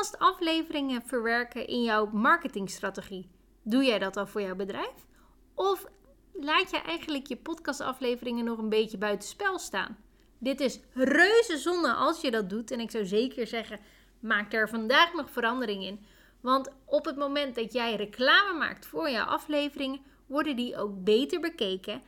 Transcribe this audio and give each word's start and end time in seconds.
podcastafleveringen 0.00 1.02
verwerken 1.02 1.66
in 1.66 1.82
jouw 1.82 2.06
marketingstrategie. 2.12 3.30
Doe 3.62 3.84
jij 3.84 3.98
dat 3.98 4.16
al 4.16 4.26
voor 4.26 4.40
jouw 4.40 4.54
bedrijf? 4.54 5.06
Of 5.54 5.84
laat 6.32 6.70
je 6.70 6.76
eigenlijk 6.76 7.26
je 7.26 7.36
podcastafleveringen 7.36 8.44
nog 8.44 8.58
een 8.58 8.68
beetje 8.68 8.98
buitenspel 8.98 9.58
staan? 9.58 9.96
Dit 10.38 10.60
is 10.60 10.80
reuze 10.94 11.56
zonde 11.56 11.92
als 11.92 12.20
je 12.20 12.30
dat 12.30 12.50
doet. 12.50 12.70
En 12.70 12.80
ik 12.80 12.90
zou 12.90 13.04
zeker 13.06 13.46
zeggen, 13.46 13.80
maak 14.20 14.52
er 14.52 14.68
vandaag 14.68 15.14
nog 15.14 15.30
verandering 15.30 15.84
in. 15.84 16.04
Want 16.40 16.72
op 16.84 17.04
het 17.04 17.16
moment 17.16 17.54
dat 17.54 17.72
jij 17.72 17.96
reclame 17.96 18.58
maakt 18.58 18.86
voor 18.86 19.10
jouw 19.10 19.26
afleveringen, 19.26 20.00
worden 20.26 20.56
die 20.56 20.76
ook 20.76 21.04
beter 21.04 21.40
bekeken. 21.40 22.02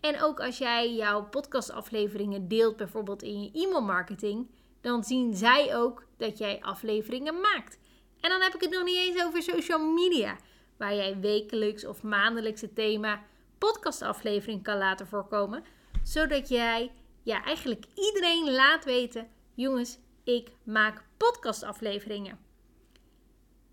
En 0.00 0.22
ook 0.22 0.40
als 0.40 0.58
jij 0.58 0.94
jouw 0.94 1.24
podcastafleveringen 1.28 2.48
deelt, 2.48 2.76
bijvoorbeeld 2.76 3.22
in 3.22 3.42
je 3.42 3.50
e-mailmarketing, 3.52 4.48
dan 4.86 5.04
zien 5.04 5.34
zij 5.34 5.76
ook 5.76 6.04
dat 6.16 6.38
jij 6.38 6.58
afleveringen 6.60 7.40
maakt. 7.40 7.78
En 8.20 8.30
dan 8.30 8.40
heb 8.40 8.54
ik 8.54 8.60
het 8.60 8.70
nog 8.70 8.84
niet 8.84 8.96
eens 8.96 9.24
over 9.24 9.42
social 9.42 9.92
media, 9.92 10.36
waar 10.76 10.94
jij 10.94 11.20
wekelijks 11.20 11.86
of 11.86 12.02
maandelijks 12.02 12.60
het 12.60 12.74
thema 12.74 13.22
podcastaflevering 13.58 14.62
kan 14.62 14.78
laten 14.78 15.06
voorkomen, 15.06 15.64
zodat 16.02 16.48
jij 16.48 16.92
ja, 17.22 17.44
eigenlijk 17.44 17.84
iedereen 17.94 18.50
laat 18.50 18.84
weten: 18.84 19.28
jongens, 19.54 19.98
ik 20.24 20.48
maak 20.62 21.04
podcastafleveringen. 21.16 22.38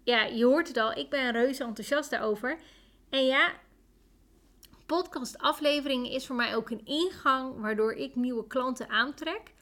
Ja, 0.04 0.24
je 0.24 0.46
hoort 0.46 0.68
het 0.68 0.78
al, 0.78 0.92
ik 0.92 1.10
ben 1.10 1.32
reuze 1.32 1.64
enthousiast 1.64 2.10
daarover. 2.10 2.60
En 3.10 3.26
ja, 3.26 3.54
podcastafleveringen 4.86 6.12
is 6.12 6.26
voor 6.26 6.36
mij 6.36 6.56
ook 6.56 6.70
een 6.70 6.86
ingang 6.86 7.62
waardoor 7.62 7.94
ik 7.94 8.16
nieuwe 8.16 8.48
klanten 8.48 8.90
aantrek, 8.90 9.53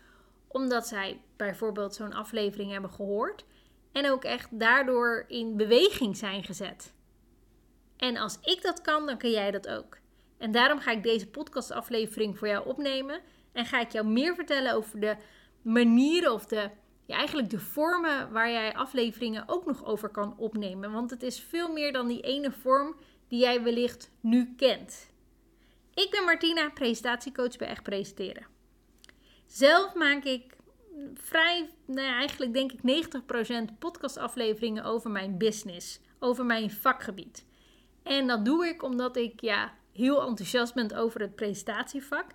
omdat 0.51 0.87
zij 0.87 1.21
bijvoorbeeld 1.35 1.95
zo'n 1.95 2.13
aflevering 2.13 2.71
hebben 2.71 2.91
gehoord 2.91 3.45
en 3.91 4.11
ook 4.11 4.23
echt 4.23 4.47
daardoor 4.59 5.25
in 5.27 5.57
beweging 5.57 6.17
zijn 6.17 6.43
gezet. 6.43 6.93
En 7.97 8.17
als 8.17 8.37
ik 8.41 8.61
dat 8.61 8.81
kan, 8.81 9.05
dan 9.05 9.17
kan 9.17 9.31
jij 9.31 9.51
dat 9.51 9.67
ook. 9.67 9.97
En 10.37 10.51
daarom 10.51 10.79
ga 10.79 10.91
ik 10.91 11.03
deze 11.03 11.27
podcastaflevering 11.27 12.37
voor 12.37 12.47
jou 12.47 12.67
opnemen 12.67 13.21
en 13.51 13.65
ga 13.65 13.79
ik 13.79 13.91
jou 13.91 14.07
meer 14.07 14.35
vertellen 14.35 14.73
over 14.73 14.99
de 14.99 15.15
manieren 15.61 16.33
of 16.33 16.45
de, 16.45 16.69
eigenlijk 17.07 17.49
de 17.49 17.59
vormen 17.59 18.31
waar 18.31 18.51
jij 18.51 18.73
afleveringen 18.73 19.43
ook 19.47 19.65
nog 19.65 19.85
over 19.85 20.09
kan 20.09 20.37
opnemen. 20.37 20.91
Want 20.91 21.09
het 21.09 21.23
is 21.23 21.39
veel 21.39 21.71
meer 21.71 21.93
dan 21.93 22.07
die 22.07 22.21
ene 22.21 22.51
vorm 22.51 22.95
die 23.27 23.39
jij 23.39 23.63
wellicht 23.63 24.11
nu 24.19 24.53
kent. 24.57 25.09
Ik 25.93 26.07
ben 26.11 26.25
Martina, 26.25 26.69
presentatiecoach 26.69 27.57
bij 27.57 27.67
Echt 27.67 27.83
Presenteren. 27.83 28.45
Zelf 29.51 29.93
maak 29.93 30.23
ik 30.23 30.55
vrij, 31.13 31.69
nou 31.85 32.07
ja, 32.07 32.13
eigenlijk 32.13 32.53
denk 32.53 32.71
ik 32.71 33.07
90% 33.73 33.77
podcastafleveringen 33.79 34.83
over 34.83 35.11
mijn 35.11 35.37
business, 35.37 35.99
over 36.19 36.45
mijn 36.45 36.71
vakgebied. 36.71 37.45
En 38.03 38.27
dat 38.27 38.45
doe 38.45 38.67
ik 38.67 38.83
omdat 38.83 39.15
ik 39.15 39.41
ja, 39.41 39.73
heel 39.93 40.27
enthousiast 40.27 40.73
ben 40.73 40.95
over 40.95 41.21
het 41.21 41.35
presentatievak. 41.35 42.25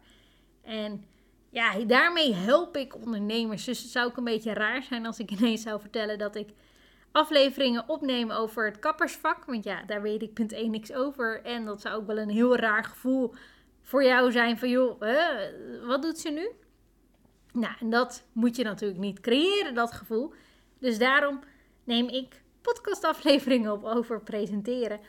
En 0.63 1.05
ja, 1.51 1.79
daarmee 1.79 2.35
help 2.35 2.77
ik 2.77 2.95
ondernemers. 2.95 3.65
Dus 3.65 3.83
het 3.83 3.91
zou 3.91 4.07
ook 4.07 4.17
een 4.17 4.25
beetje 4.25 4.53
raar 4.53 4.83
zijn 4.83 5.07
als 5.07 5.19
ik 5.19 5.31
ineens 5.39 5.63
zou 5.63 5.81
vertellen 5.81 6.19
dat 6.19 6.37
ik 6.37 6.49
afleveringen 7.13 7.89
opneem 7.89 8.31
over 8.31 8.65
het 8.65 8.79
kappersvak. 8.79 9.45
Want 9.45 9.65
ja, 9.65 9.83
daar 9.83 10.03
weet 10.03 10.23
ik 10.23 10.35
punt 10.35 10.53
1 10.53 10.71
niks 10.71 10.93
over. 10.93 11.43
En 11.43 11.65
dat 11.65 11.81
zou 11.81 11.95
ook 11.95 12.07
wel 12.07 12.19
een 12.19 12.31
heel 12.31 12.57
raar 12.57 12.85
gevoel 12.85 13.35
voor 13.83 14.05
jou 14.05 14.33
zijn 14.33 14.59
van 14.59 14.69
joh, 14.69 15.01
wat 15.87 16.03
doet 16.03 16.19
ze 16.19 16.31
nu? 16.31 16.51
Nou, 17.57 17.75
en 17.81 17.91
dat 17.91 18.25
moet 18.33 18.57
je 18.57 18.65
natuurlijk 18.65 19.01
niet 19.01 19.21
creëren, 19.21 19.75
dat 19.75 19.93
gevoel. 19.93 20.33
Dus 20.79 20.99
daarom 20.99 21.41
neem 21.85 22.09
ik 22.09 22.43
podcastafleveringen 22.61 23.73
op 23.73 23.85
over 23.85 24.21
presenteren. 24.21 25.01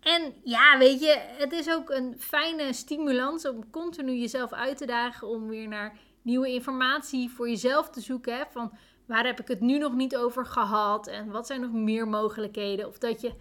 En 0.00 0.34
ja, 0.44 0.78
weet 0.78 1.00
je, 1.00 1.18
het 1.38 1.52
is 1.52 1.70
ook 1.70 1.90
een 1.90 2.14
fijne 2.18 2.72
stimulans 2.72 3.48
om 3.48 3.70
continu 3.70 4.12
jezelf 4.12 4.52
uit 4.52 4.76
te 4.76 4.86
dagen 4.86 5.28
om 5.28 5.48
weer 5.48 5.68
naar 5.68 5.98
nieuwe 6.22 6.48
informatie 6.48 7.30
voor 7.30 7.48
jezelf 7.48 7.90
te 7.90 8.00
zoeken. 8.00 8.36
Hè? 8.36 8.42
Van 8.50 8.72
waar 9.06 9.26
heb 9.26 9.40
ik 9.40 9.48
het 9.48 9.60
nu 9.60 9.78
nog 9.78 9.94
niet 9.94 10.16
over 10.16 10.46
gehad 10.46 11.06
en 11.06 11.30
wat 11.30 11.46
zijn 11.46 11.60
nog 11.60 11.72
meer 11.72 12.08
mogelijkheden? 12.08 12.86
Of 12.86 12.98
dat 12.98 13.20
je 13.20 13.32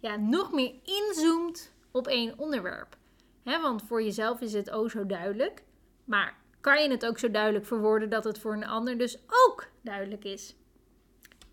ja, 0.00 0.16
nog 0.16 0.52
meer 0.52 0.74
inzoomt 0.84 1.72
op 1.90 2.06
één 2.06 2.38
onderwerp. 2.38 2.96
Hè? 3.44 3.60
Want 3.60 3.82
voor 3.82 4.02
jezelf 4.02 4.40
is 4.40 4.52
het 4.52 4.72
oh 4.72 4.88
zo 4.88 5.06
duidelijk. 5.06 5.62
Maar 6.04 6.39
kan 6.60 6.82
je 6.82 6.90
het 6.90 7.06
ook 7.06 7.18
zo 7.18 7.30
duidelijk 7.30 7.66
verwoorden 7.66 8.10
dat 8.10 8.24
het 8.24 8.38
voor 8.38 8.52
een 8.52 8.66
ander 8.66 8.98
dus 8.98 9.18
ook 9.26 9.68
duidelijk 9.80 10.24
is? 10.24 10.54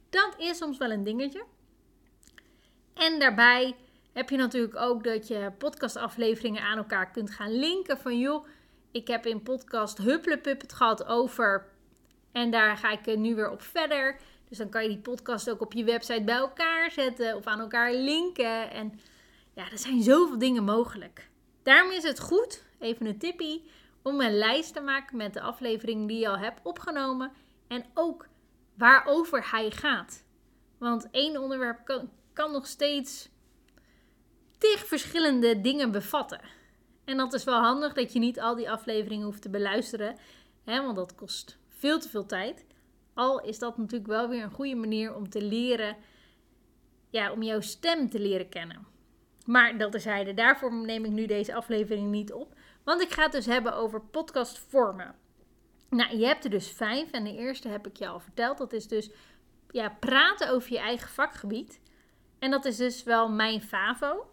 Dat 0.09 0.35
is 0.37 0.57
soms 0.57 0.77
wel 0.77 0.91
een 0.91 1.03
dingetje. 1.03 1.43
En 2.93 3.19
daarbij 3.19 3.75
heb 4.13 4.29
je 4.29 4.37
natuurlijk 4.37 4.75
ook 4.75 5.03
dat 5.03 5.27
je 5.27 5.51
podcastafleveringen 5.57 6.61
aan 6.61 6.77
elkaar 6.77 7.11
kunt 7.11 7.31
gaan 7.31 7.59
linken. 7.59 7.97
Van 7.97 8.19
joh, 8.19 8.47
ik 8.91 9.07
heb 9.07 9.25
in 9.25 9.43
podcast 9.43 9.97
Hupplepup 9.97 10.61
het 10.61 10.73
gehad 10.73 11.05
over. 11.05 11.65
En 12.31 12.51
daar 12.51 12.77
ga 12.77 12.91
ik 12.91 13.17
nu 13.17 13.35
weer 13.35 13.51
op 13.51 13.61
verder. 13.61 14.19
Dus 14.49 14.57
dan 14.57 14.69
kan 14.69 14.83
je 14.83 14.89
die 14.89 14.99
podcast 14.99 15.49
ook 15.49 15.61
op 15.61 15.73
je 15.73 15.83
website 15.83 16.23
bij 16.23 16.35
elkaar 16.35 16.91
zetten 16.91 17.35
of 17.35 17.45
aan 17.45 17.59
elkaar 17.59 17.93
linken. 17.93 18.71
En 18.71 18.99
ja, 19.53 19.71
er 19.71 19.77
zijn 19.77 20.01
zoveel 20.01 20.37
dingen 20.37 20.63
mogelijk. 20.63 21.29
Daarom 21.63 21.91
is 21.91 22.03
het 22.03 22.19
goed, 22.19 22.63
even 22.79 23.05
een 23.05 23.19
tippie, 23.19 23.69
om 24.07 24.21
een 24.21 24.37
lijst 24.37 24.73
te 24.73 24.81
maken 24.81 25.17
met 25.17 25.33
de 25.33 25.41
afleveringen 25.41 26.07
die 26.07 26.19
je 26.19 26.27
al 26.27 26.37
hebt 26.37 26.59
opgenomen. 26.63 27.31
En 27.67 27.85
ook 27.93 28.27
waarover 28.73 29.51
hij 29.51 29.71
gaat. 29.71 30.23
Want 30.77 31.09
één 31.11 31.41
onderwerp 31.41 32.07
kan, 32.33 32.51
nog 32.51 32.67
steeds 32.67 33.29
tig 34.57 34.85
verschillende 34.85 35.61
dingen 35.61 35.91
bevatten. 35.91 36.41
En 37.05 37.17
dat 37.17 37.33
is 37.33 37.43
wel 37.43 37.59
handig 37.59 37.93
dat 37.93 38.13
je 38.13 38.19
niet 38.19 38.39
al 38.39 38.55
die 38.55 38.71
afleveringen 38.71 39.25
hoeft 39.25 39.41
te 39.41 39.49
beluisteren, 39.49 40.17
hè, 40.63 40.83
want 40.83 40.95
dat 40.95 41.15
kost 41.15 41.57
veel 41.67 41.99
te 41.99 42.09
veel 42.09 42.25
tijd. 42.25 42.65
Al 43.13 43.41
is 43.41 43.59
dat 43.59 43.77
natuurlijk 43.77 44.07
wel 44.07 44.29
weer 44.29 44.43
een 44.43 44.51
goede 44.51 44.75
manier 44.75 45.15
om 45.15 45.29
te 45.29 45.41
leren, 45.41 45.95
ja, 47.09 47.31
om 47.31 47.43
jouw 47.43 47.61
stem 47.61 48.09
te 48.09 48.19
leren 48.19 48.49
kennen. 48.49 48.85
Maar 49.45 49.77
dat 49.77 49.91
terzijde, 49.91 50.33
daarvoor 50.33 50.73
neem 50.73 51.05
ik 51.05 51.11
nu 51.11 51.25
deze 51.25 51.55
aflevering 51.55 52.11
niet 52.11 52.33
op, 52.33 52.53
want 52.87 53.01
ik 53.01 53.11
ga 53.11 53.23
het 53.23 53.31
dus 53.31 53.45
hebben 53.45 53.75
over 53.75 54.01
podcastvormen. 54.01 55.15
Nou, 55.89 56.17
je 56.17 56.25
hebt 56.25 56.43
er 56.43 56.49
dus 56.49 56.71
vijf 56.71 57.11
en 57.11 57.23
de 57.23 57.35
eerste 57.35 57.67
heb 57.67 57.87
ik 57.87 57.97
je 57.97 58.07
al 58.07 58.19
verteld. 58.19 58.57
Dat 58.57 58.73
is 58.73 58.87
dus 58.87 59.09
ja, 59.71 59.89
praten 59.99 60.49
over 60.49 60.71
je 60.71 60.79
eigen 60.79 61.09
vakgebied. 61.09 61.79
En 62.39 62.51
dat 62.51 62.65
is 62.65 62.77
dus 62.77 63.03
wel 63.03 63.29
mijn 63.29 63.61
favo. 63.61 64.29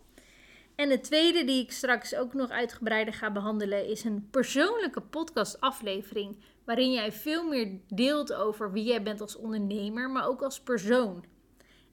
En 0.75 0.89
de 0.89 1.01
tweede 1.01 1.45
die 1.45 1.63
ik 1.63 1.73
straks 1.73 2.15
ook 2.15 2.35
nog 2.35 2.51
uitgebreider 2.51 3.15
ga 3.15 3.31
behandelen 3.31 3.87
is 3.87 4.05
een 4.05 4.29
persoonlijke 4.31 5.01
podcastaflevering 5.01 6.43
waarin 6.65 6.93
jij 6.93 7.13
veel 7.13 7.49
meer 7.49 7.81
deelt 7.89 8.33
over 8.33 8.73
wie 8.73 8.85
jij 8.85 9.03
bent 9.03 9.21
als 9.21 9.37
ondernemer, 9.37 10.11
maar 10.11 10.27
ook 10.27 10.43
als 10.43 10.61
persoon. 10.61 11.25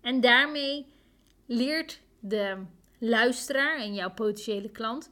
En 0.02 0.22
daarmee 0.22 0.86
leert 1.46 2.02
de 2.20 2.66
luisteraar 3.00 3.78
en 3.78 3.94
jouw 3.94 4.12
potentiële 4.12 4.70
klant 4.70 5.12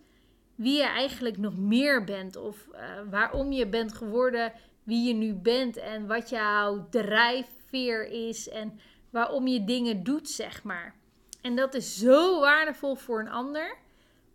wie 0.59 0.78
je 0.78 0.84
eigenlijk 0.84 1.38
nog 1.38 1.58
meer 1.58 2.03
bent 2.03 2.36
of 2.36 2.68
uh, 2.72 2.80
waarom 3.09 3.52
je 3.52 3.68
bent 3.68 3.94
geworden 3.94 4.53
wie 4.84 5.08
je 5.08 5.14
nu 5.14 5.34
bent 5.34 5.78
en 5.78 6.08
wat 6.08 6.30
jouw 6.30 6.88
drijfveer 6.90 8.08
is 8.08 8.50
en 8.50 8.80
waarom 9.09 9.47
je 9.47 9.64
dingen 9.64 10.03
doet, 10.03 10.30
zeg 10.30 10.64
maar. 10.64 10.96
En 11.42 11.56
dat 11.56 11.74
is 11.74 11.97
zo 11.97 12.40
waardevol 12.40 12.96
voor 12.96 13.20
een 13.20 13.30
ander, 13.30 13.78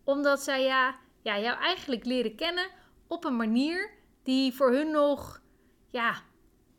omdat 0.04 0.42
zij 0.42 0.62
ja, 0.62 0.96
ja, 1.22 1.40
jou 1.40 1.58
eigenlijk 1.58 2.04
leren 2.04 2.34
kennen 2.34 2.68
op 3.06 3.24
een 3.24 3.36
manier 3.36 3.90
die 4.22 4.54
voor 4.54 4.72
hun 4.72 4.90
nog 4.90 5.40
ja, 5.90 6.22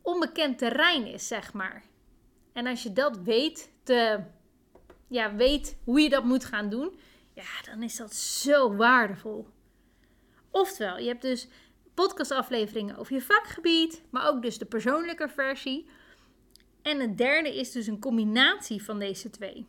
onbekend 0.02 0.58
terrein 0.58 1.06
is, 1.06 1.28
zeg 1.28 1.54
maar. 1.54 1.84
En 2.54 2.68
als 2.68 2.84
je 2.84 2.94
dat 2.94 3.18
weet, 3.18 3.72
te, 3.84 4.24
ja, 5.08 5.36
weet 5.36 5.78
hoe 5.84 6.02
je 6.02 6.10
dat 6.10 6.24
moet 6.24 6.46
gaan 6.46 6.70
doen, 6.70 7.00
ja, 7.36 7.72
dan 7.72 7.84
is 7.84 7.96
dat 7.96 8.14
zo 8.14 8.76
waardevol. 8.76 9.48
Oftewel, 10.52 10.98
je 10.98 11.08
hebt 11.08 11.22
dus 11.22 11.48
podcastafleveringen 11.94 12.98
over 12.98 13.14
je 13.14 13.22
vakgebied, 13.22 14.04
maar 14.10 14.28
ook 14.28 14.42
dus 14.42 14.58
de 14.58 14.66
persoonlijke 14.66 15.30
versie. 15.30 15.90
En 16.82 17.00
het 17.00 17.18
derde 17.18 17.58
is 17.58 17.72
dus 17.72 17.88
een 17.88 18.00
combinatie 18.00 18.84
van 18.84 19.00
deze 19.00 19.30
twee. 19.30 19.66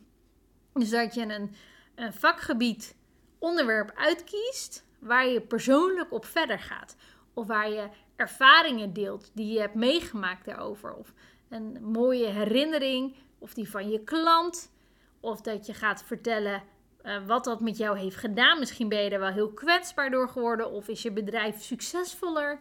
Dus 0.73 0.89
dat 0.89 1.13
je 1.13 1.21
een, 1.21 1.55
een 1.95 2.13
vakgebied 2.13 2.95
onderwerp 3.39 3.91
uitkiest 3.95 4.85
waar 4.99 5.27
je 5.27 5.41
persoonlijk 5.41 6.11
op 6.11 6.25
verder 6.25 6.59
gaat. 6.59 6.95
Of 7.33 7.47
waar 7.47 7.69
je 7.69 7.89
ervaringen 8.15 8.93
deelt 8.93 9.31
die 9.33 9.53
je 9.53 9.59
hebt 9.59 9.75
meegemaakt 9.75 10.45
daarover. 10.45 10.93
Of 10.93 11.13
een 11.49 11.77
mooie 11.81 12.27
herinnering, 12.27 13.15
of 13.39 13.53
die 13.53 13.69
van 13.69 13.89
je 13.89 14.03
klant. 14.03 14.71
Of 15.19 15.41
dat 15.41 15.65
je 15.65 15.73
gaat 15.73 16.03
vertellen 16.03 16.63
uh, 17.07 17.25
wat 17.25 17.43
dat 17.43 17.59
met 17.59 17.77
jou 17.77 17.97
heeft 17.97 18.15
gedaan. 18.15 18.59
Misschien 18.59 18.89
ben 18.89 19.03
je 19.03 19.09
er 19.09 19.19
wel 19.19 19.31
heel 19.31 19.53
kwetsbaar 19.53 20.11
door 20.11 20.29
geworden. 20.29 20.71
Of 20.71 20.87
is 20.87 21.01
je 21.01 21.11
bedrijf 21.11 21.61
succesvoller 21.61 22.59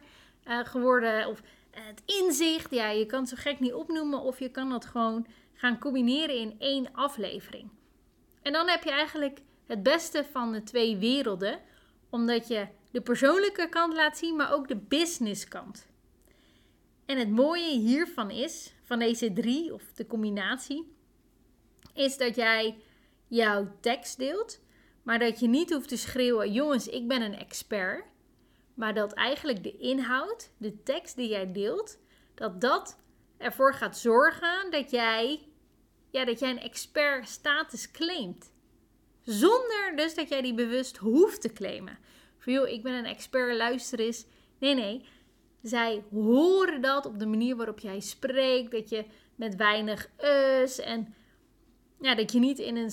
uh, 0.48 0.58
geworden. 0.64 1.26
Of 1.26 1.42
het 1.70 2.02
inzicht. 2.04 2.70
Ja, 2.70 2.88
je 2.88 3.06
kan 3.06 3.20
het 3.20 3.28
zo 3.28 3.36
gek 3.38 3.60
niet 3.60 3.74
opnoemen 3.74 4.20
of 4.20 4.38
je 4.38 4.48
kan 4.48 4.70
dat 4.70 4.84
gewoon 4.84 5.26
gaan 5.54 5.78
combineren 5.78 6.36
in 6.36 6.56
één 6.58 6.88
aflevering. 6.92 7.70
En 8.42 8.52
dan 8.52 8.68
heb 8.68 8.84
je 8.84 8.90
eigenlijk 8.90 9.40
het 9.66 9.82
beste 9.82 10.24
van 10.32 10.52
de 10.52 10.62
twee 10.62 10.96
werelden, 10.96 11.58
omdat 12.10 12.48
je 12.48 12.66
de 12.90 13.00
persoonlijke 13.00 13.68
kant 13.68 13.94
laat 13.94 14.18
zien, 14.18 14.36
maar 14.36 14.52
ook 14.52 14.68
de 14.68 14.76
business 14.76 15.48
kant. 15.48 15.86
En 17.06 17.18
het 17.18 17.30
mooie 17.30 17.78
hiervan 17.78 18.30
is, 18.30 18.74
van 18.82 18.98
deze 18.98 19.32
drie 19.32 19.74
of 19.74 19.82
de 19.94 20.06
combinatie, 20.06 20.92
is 21.94 22.16
dat 22.16 22.36
jij 22.36 22.76
jouw 23.28 23.76
tekst 23.80 24.18
deelt, 24.18 24.60
maar 25.02 25.18
dat 25.18 25.40
je 25.40 25.48
niet 25.48 25.72
hoeft 25.72 25.88
te 25.88 25.96
schreeuwen: 25.96 26.52
jongens, 26.52 26.88
ik 26.88 27.08
ben 27.08 27.22
een 27.22 27.38
expert. 27.38 28.04
Maar 28.74 28.94
dat 28.94 29.12
eigenlijk 29.12 29.62
de 29.62 29.76
inhoud, 29.76 30.50
de 30.56 30.82
tekst 30.82 31.16
die 31.16 31.28
jij 31.28 31.52
deelt, 31.52 31.98
dat 32.34 32.60
dat 32.60 32.98
ervoor 33.36 33.74
gaat 33.74 33.98
zorgen 33.98 34.70
dat 34.70 34.90
jij, 34.90 35.48
ja, 36.10 36.24
dat 36.24 36.38
jij 36.38 36.50
een 36.50 36.60
expert 36.60 37.28
status 37.28 37.90
claimt. 37.90 38.52
Zonder 39.22 39.92
dus 39.96 40.14
dat 40.14 40.28
jij 40.28 40.42
die 40.42 40.54
bewust 40.54 40.96
hoeft 40.96 41.40
te 41.40 41.52
claimen. 41.52 41.98
Van 42.38 42.66
ik 42.66 42.82
ben 42.82 42.92
een 42.92 43.04
expert, 43.04 43.56
luister 43.56 43.98
eens. 43.98 44.26
Nee, 44.58 44.74
nee. 44.74 45.04
Zij 45.62 46.04
horen 46.10 46.80
dat 46.80 47.06
op 47.06 47.18
de 47.18 47.26
manier 47.26 47.56
waarop 47.56 47.78
jij 47.78 48.00
spreekt. 48.00 48.70
Dat 48.70 48.88
je 48.88 49.04
met 49.34 49.56
weinig 49.56 50.10
us 50.20 50.78
en 50.78 51.14
ja, 52.00 52.14
dat 52.14 52.32
je 52.32 52.38
niet 52.38 52.58
in 52.58 52.76
een 52.76 52.90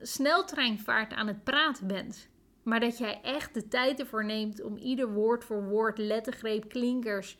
sneltreinvaart 0.00 1.12
aan 1.12 1.26
het 1.26 1.44
praten 1.44 1.86
bent. 1.86 2.28
Maar 2.62 2.80
dat 2.80 2.98
jij 2.98 3.20
echt 3.22 3.54
de 3.54 3.68
tijd 3.68 4.00
ervoor 4.00 4.24
neemt 4.24 4.62
om 4.62 4.76
ieder 4.76 5.12
woord 5.12 5.44
voor 5.44 5.68
woord, 5.68 5.98
lettergreep, 5.98 6.68
klinkers, 6.68 7.38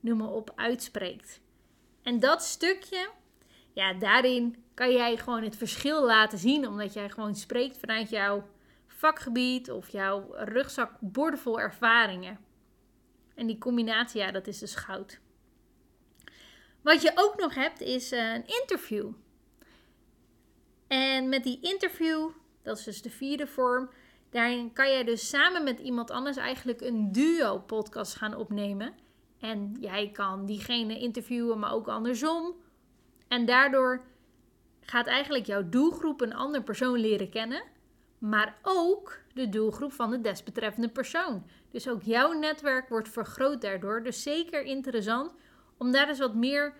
noem 0.00 0.18
maar 0.18 0.32
op, 0.32 0.52
uitspreekt. 0.56 1.40
En 2.02 2.20
dat 2.20 2.42
stukje, 2.42 3.10
ja, 3.72 3.92
daarin 3.92 4.64
kan 4.74 4.92
jij 4.92 5.16
gewoon 5.16 5.42
het 5.42 5.56
verschil 5.56 6.04
laten 6.04 6.38
zien, 6.38 6.68
omdat 6.68 6.92
jij 6.92 7.10
gewoon 7.10 7.34
spreekt 7.34 7.78
vanuit 7.78 8.10
jouw 8.10 8.44
vakgebied 8.86 9.70
of 9.70 9.88
jouw 9.88 10.34
rugzak 10.34 10.92
bordevol 11.00 11.60
ervaringen. 11.60 12.38
En 13.34 13.46
die 13.46 13.58
combinatie, 13.58 14.20
ja, 14.20 14.30
dat 14.30 14.46
is 14.46 14.58
dus 14.58 14.74
goud. 14.74 15.20
Wat 16.82 17.02
je 17.02 17.12
ook 17.14 17.36
nog 17.38 17.54
hebt, 17.54 17.80
is 17.80 18.12
eh, 18.12 18.32
een 18.32 18.46
interview. 18.46 19.12
En 20.86 21.28
met 21.28 21.42
die 21.44 21.58
interview, 21.60 22.28
dat 22.62 22.78
is 22.78 22.84
dus 22.84 23.02
de 23.02 23.10
vierde 23.10 23.46
vorm, 23.46 23.90
daarin 24.30 24.72
kan 24.72 24.90
jij 24.90 25.04
dus 25.04 25.28
samen 25.28 25.64
met 25.64 25.78
iemand 25.78 26.10
anders 26.10 26.36
eigenlijk 26.36 26.80
een 26.80 27.12
duo-podcast 27.12 28.14
gaan 28.14 28.36
opnemen. 28.36 28.94
En 29.40 29.76
jij 29.80 30.10
kan 30.10 30.46
diegene 30.46 30.98
interviewen, 30.98 31.58
maar 31.58 31.72
ook 31.72 31.88
andersom. 31.88 32.54
En 33.28 33.46
daardoor 33.46 34.04
gaat 34.80 35.06
eigenlijk 35.06 35.46
jouw 35.46 35.68
doelgroep 35.68 36.20
een 36.20 36.34
andere 36.34 36.64
persoon 36.64 36.98
leren 36.98 37.30
kennen, 37.30 37.62
maar 38.18 38.58
ook 38.62 39.18
de 39.34 39.48
doelgroep 39.48 39.92
van 39.92 40.10
de 40.10 40.20
desbetreffende 40.20 40.88
persoon. 40.88 41.46
Dus 41.70 41.88
ook 41.88 42.02
jouw 42.02 42.32
netwerk 42.32 42.88
wordt 42.88 43.08
vergroot 43.08 43.60
daardoor. 43.60 44.02
Dus 44.02 44.22
zeker 44.22 44.62
interessant 44.62 45.34
om 45.78 45.92
daar 45.92 46.08
eens 46.08 46.18
wat 46.18 46.34
meer, 46.34 46.74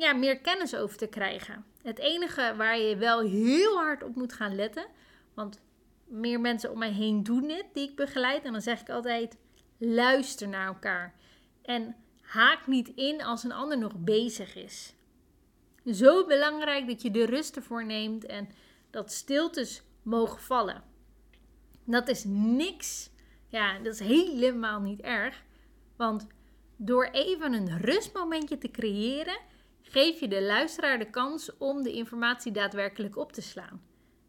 ja, 0.00 0.12
meer 0.12 0.38
kennis 0.38 0.74
over 0.74 0.96
te 0.96 1.06
krijgen. 1.06 1.64
Het 1.82 1.98
enige 1.98 2.54
waar 2.56 2.78
je 2.78 2.96
wel 2.96 3.20
heel 3.20 3.76
hard 3.76 4.02
op 4.02 4.16
moet 4.16 4.32
gaan 4.32 4.54
letten, 4.54 4.86
want 5.34 5.60
meer 6.06 6.40
mensen 6.40 6.70
om 6.70 6.78
mij 6.78 6.92
heen 6.92 7.22
doen 7.22 7.46
dit, 7.46 7.64
die 7.72 7.88
ik 7.88 7.96
begeleid. 7.96 8.44
En 8.44 8.52
dan 8.52 8.60
zeg 8.60 8.80
ik 8.80 8.90
altijd: 8.90 9.36
luister 9.78 10.48
naar 10.48 10.66
elkaar. 10.66 11.14
En 11.62 11.96
haak 12.20 12.66
niet 12.66 12.88
in 12.94 13.22
als 13.22 13.44
een 13.44 13.52
ander 13.52 13.78
nog 13.78 13.92
bezig 13.96 14.54
is. 14.54 14.94
Zo 15.92 16.26
belangrijk 16.26 16.86
dat 16.86 17.02
je 17.02 17.10
de 17.10 17.24
rust 17.24 17.56
ervoor 17.56 17.84
neemt 17.84 18.26
en 18.26 18.48
dat 18.90 19.12
stiltes 19.12 19.82
mogen 20.02 20.40
vallen. 20.40 20.82
Dat 21.84 22.08
is 22.08 22.24
niks. 22.26 23.10
Ja, 23.48 23.78
dat 23.78 23.94
is 23.94 24.00
helemaal 24.00 24.80
niet 24.80 25.00
erg. 25.00 25.42
Want 25.96 26.26
door 26.76 27.08
even 27.12 27.52
een 27.52 27.78
rustmomentje 27.78 28.58
te 28.58 28.70
creëren, 28.70 29.38
geef 29.90 30.20
je 30.20 30.28
de 30.28 30.42
luisteraar 30.42 30.98
de 30.98 31.10
kans 31.10 31.56
om 31.58 31.82
de 31.82 31.92
informatie 31.92 32.52
daadwerkelijk 32.52 33.16
op 33.16 33.32
te 33.32 33.42
slaan. 33.42 33.82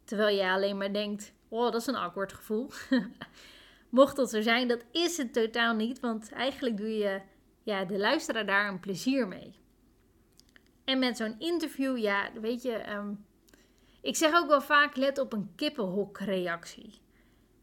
Terwijl 0.04 0.36
jij 0.36 0.52
alleen 0.52 0.78
maar 0.78 0.94
denkt: 0.94 1.34
oh, 1.48 1.72
dat 1.72 1.82
is 1.82 1.88
een 1.88 1.96
awkward 1.96 2.34
gevoel. 2.34 2.70
Mocht 3.90 4.16
dat 4.16 4.30
zo 4.30 4.42
zijn, 4.42 4.68
dat 4.68 4.86
is 4.92 5.18
het 5.18 5.34
totaal 5.34 5.76
niet, 5.76 6.00
want 6.00 6.32
eigenlijk 6.32 6.78
doe 6.78 6.98
je 6.98 7.22
ja, 7.64 7.86
de 7.86 7.98
luisteraar 7.98 8.46
daar 8.46 8.68
een 8.68 8.80
plezier 8.80 9.28
mee. 9.28 9.54
En 10.84 11.00
met 11.00 11.18
zo'n 11.18 11.40
interview, 11.40 11.98
ja, 11.98 12.30
weet 12.42 12.62
je, 12.62 12.74
ehm, 12.74 13.14
ik 14.02 14.16
zeg 14.16 14.36
ook 14.36 14.48
wel 14.48 14.62
vaak: 14.62 14.96
let 14.96 15.18
op 15.18 15.34
een 15.34 15.52
kippenhokreactie. 15.56 17.00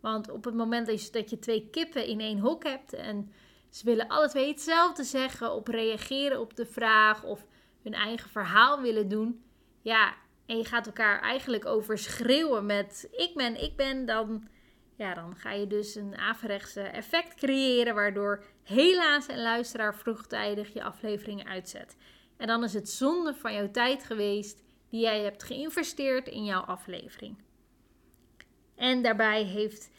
Want 0.01 0.31
op 0.31 0.45
het 0.45 0.55
moment 0.55 0.87
dat 1.13 1.31
je, 1.31 1.39
twee 1.39 1.69
kippen 1.71 2.07
in 2.07 2.21
één 2.21 2.39
hok 2.39 2.65
hebt 2.65 2.93
en 2.93 3.33
ze 3.71 3.85
willen 3.85 4.09
alle 4.09 4.29
twee 4.29 4.49
hetzelfde 4.49 5.05
zeggen, 5.05 5.53
op 5.53 5.69
reageren 5.69 6.41
op 6.41 6.57
de 6.57 6.67
vraag 6.67 7.25
of 7.25 7.47
hun 7.83 7.95
eigen 7.95 8.31
verhaal 8.31 8.81
willen 8.81 9.09
doen, 9.09 9.43
ja, 9.83 10.15
en 10.47 10.57
je 10.57 10.65
gaat 10.65 10.87
elkaar 10.87 11.21
eigenlijk 11.21 11.67
overschreeuwen 11.67 12.67
met 12.67 13.09
ik 13.11 13.33
ben, 13.35 13.63
ik 13.63 13.77
ben, 13.77 14.07
dan, 14.07 14.49
ja, 14.97 15.15
dan 15.15 15.37
ga 15.37 15.53
je 15.53 15.67
dus 15.67 15.95
een 15.95 16.17
averechtse 16.17 16.81
effect 16.81 17.35
creëren, 17.35 17.95
waardoor 17.95 18.45
helaas 18.63 19.29
een 19.29 19.43
luisteraar 19.43 19.95
vroegtijdig 19.95 20.73
je 20.73 20.83
afleveringen 20.83 21.47
uitzet. 21.47 21.97
En 22.37 22.47
dan 22.47 22.65
is 22.65 22.75
het 22.75 22.89
zonde 22.89 23.35
van 23.35 23.55
jouw 23.55 23.71
tijd 23.71 24.05
geweest 24.05 24.63
die 24.89 25.01
jij 25.01 25.23
hebt 25.23 25.43
geïnvesteerd 25.43 26.29
in 26.29 26.45
jouw 26.45 26.63
aflevering. 26.63 27.37
En 28.75 29.03
daarbij 29.03 29.43
heeft 29.43 29.91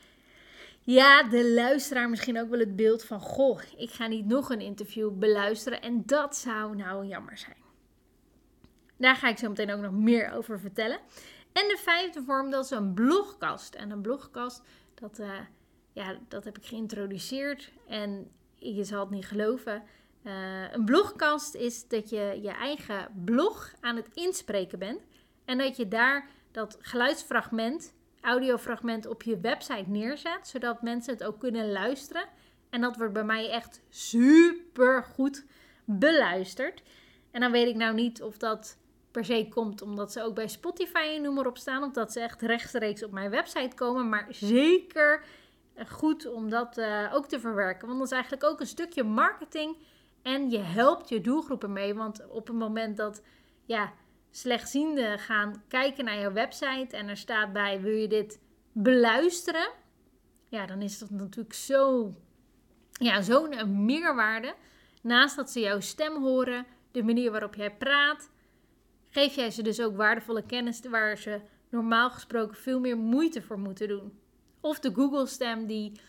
ja, 0.84 1.24
de 1.24 1.50
luisteraar 1.50 2.10
misschien 2.10 2.40
ook 2.40 2.50
wel 2.50 2.60
het 2.60 2.76
beeld 2.76 3.04
van: 3.04 3.20
Goh, 3.20 3.62
ik 3.78 3.90
ga 3.90 4.08
niet 4.08 4.26
nog 4.26 4.50
een 4.50 4.62
interview 4.62 5.12
beluisteren. 5.12 5.82
En 5.82 6.04
dat 6.06 6.36
zou 6.36 6.76
nou 6.76 7.06
jammer 7.06 7.38
zijn. 7.38 7.69
Daar 9.00 9.16
ga 9.16 9.28
ik 9.28 9.38
zo 9.38 9.50
meteen 9.50 9.72
ook 9.72 9.82
nog 9.82 9.92
meer 9.92 10.32
over 10.32 10.60
vertellen. 10.60 11.00
En 11.54 11.68
de 11.68 11.78
vijfde 11.82 12.24
vorm, 12.24 12.50
dat 12.50 12.64
is 12.64 12.72
een 12.72 12.94
blogkast. 12.94 13.76
En 13.76 13.92
een 13.92 14.02
blogkast, 14.02 14.64
dat, 14.94 15.20
uh, 15.20 15.40
ja, 15.94 16.18
dat 16.28 16.44
heb 16.44 16.58
ik 16.58 16.66
geïntroduceerd. 16.66 17.72
En 17.88 18.32
je 18.56 18.84
zal 18.84 19.00
het 19.00 19.10
niet 19.10 19.26
geloven. 19.26 19.84
Uh, 20.24 20.72
een 20.72 20.86
blogkast 20.86 21.56
is 21.56 21.88
dat 21.88 22.10
je 22.10 22.40
je 22.42 22.52
eigen 22.52 23.22
blog 23.26 23.74
aan 23.80 23.96
het 23.96 24.10
inspreken 24.14 24.80
bent. 24.80 25.02
En 25.46 25.58
dat 25.58 25.78
je 25.78 25.88
daar 25.88 26.30
dat 26.52 26.78
geluidsfragment, 26.82 27.94
audiofragment 28.22 29.06
op 29.06 29.24
je 29.24 29.40
website 29.40 29.90
neerzet. 29.90 30.48
Zodat 30.48 30.82
mensen 30.82 31.14
het 31.14 31.24
ook 31.24 31.40
kunnen 31.40 31.72
luisteren. 31.72 32.26
En 32.70 32.82
dat 32.82 32.98
wordt 32.98 33.14
bij 33.14 33.24
mij 33.24 33.50
echt 33.50 33.82
super 33.90 35.04
goed 35.04 35.46
beluisterd. 35.86 36.84
En 37.32 37.42
dan 37.42 37.52
weet 37.52 37.68
ik 37.68 37.76
nou 37.76 37.94
niet 37.94 38.22
of 38.22 38.38
dat 38.38 38.78
per 39.12 39.26
se 39.26 39.48
komt 39.50 39.82
omdat 39.82 40.12
ze 40.12 40.24
ook 40.24 40.36
bij 40.36 40.48
Spotify 40.48 41.14
en 41.16 41.22
noem 41.22 41.34
maar 41.34 41.48
op 41.48 41.58
staan. 41.58 41.84
Of 41.84 41.92
dat 41.92 42.12
ze 42.12 42.20
echt 42.20 42.42
rechtstreeks 42.42 43.04
op 43.04 43.12
mijn 43.12 43.30
website 43.30 43.76
komen. 43.76 44.10
Maar 44.10 44.28
zeker 44.30 45.24
goed 45.88 46.26
om 46.26 46.50
dat 46.50 46.78
uh, 46.78 47.14
ook 47.14 47.28
te 47.28 47.40
verwerken. 47.40 47.88
Want 47.88 48.00
dat 48.00 48.08
is 48.08 48.14
eigenlijk 48.14 48.44
ook 48.44 48.60
een 48.60 48.68
stukje 48.68 49.04
marketing. 49.04 49.78
En 50.22 50.50
je 50.50 50.58
helpt 50.58 51.10
je 51.10 51.22
doelgroepen 51.22 51.74
mee. 51.74 51.96
Want 51.96 52.28
op 52.30 52.48
het 52.48 52.56
moment 52.56 52.98
dat 52.98 53.22
ja, 53.66 53.94
slechtzienden 54.32 55.20
gaan 55.20 55.64
kijken 55.68 56.06
naar 56.06 56.20
jouw 56.20 56.34
website. 56.34 56.98
En 56.98 57.08
er 57.08 57.18
staat 57.18 57.54
bij: 57.54 57.82
wil 57.82 57.96
je 57.96 58.08
dit 58.08 58.40
beluisteren? 58.72 59.70
Ja, 60.48 60.66
dan 60.66 60.82
is 60.82 61.00
dat 61.00 61.10
natuurlijk 61.10 61.54
zo. 61.54 62.14
Ja, 62.92 63.22
zo'n 63.22 63.86
meerwaarde. 63.86 64.54
Naast 65.02 65.36
dat 65.36 65.50
ze 65.52 65.60
jouw 65.60 65.80
stem 65.80 66.24
horen, 66.24 66.66
de 66.92 67.04
manier 67.04 67.32
waarop 67.32 67.56
jij 67.56 67.76
praat, 67.76 68.30
geef 69.10 69.36
jij 69.36 69.52
ze 69.52 69.62
dus 69.62 69.82
ook 69.82 69.96
waardevolle 69.96 70.46
kennis 70.46 70.82
waar 70.90 71.18
ze 71.18 71.42
normaal 71.70 72.10
gesproken 72.10 72.58
veel 72.58 72.80
meer 72.80 72.98
moeite 72.98 73.42
voor 73.42 73.60
moeten 73.60 73.88
doen. 73.88 74.20
Of 74.62 74.80
de 74.80 74.94
Google-stem 74.94 75.66
die 75.66 76.00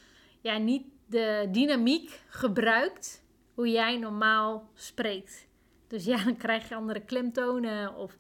ja, 0.41 0.59
niet 0.59 0.87
de 1.07 1.49
dynamiek 1.51 2.23
gebruikt 2.29 3.25
hoe 3.55 3.71
jij 3.71 3.97
normaal 3.97 4.71
spreekt. 4.75 5.49
Dus 5.89 6.05
ja, 6.05 6.25
dan 6.25 6.37
krijg 6.37 6.69
je 6.69 6.75
andere 6.75 7.01
klemtonen 7.01 7.95
of 7.95 8.19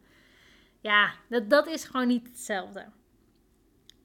ja, 0.80 1.14
dat, 1.28 1.50
dat 1.50 1.66
is 1.66 1.84
gewoon 1.84 2.06
niet 2.06 2.26
hetzelfde. 2.26 2.87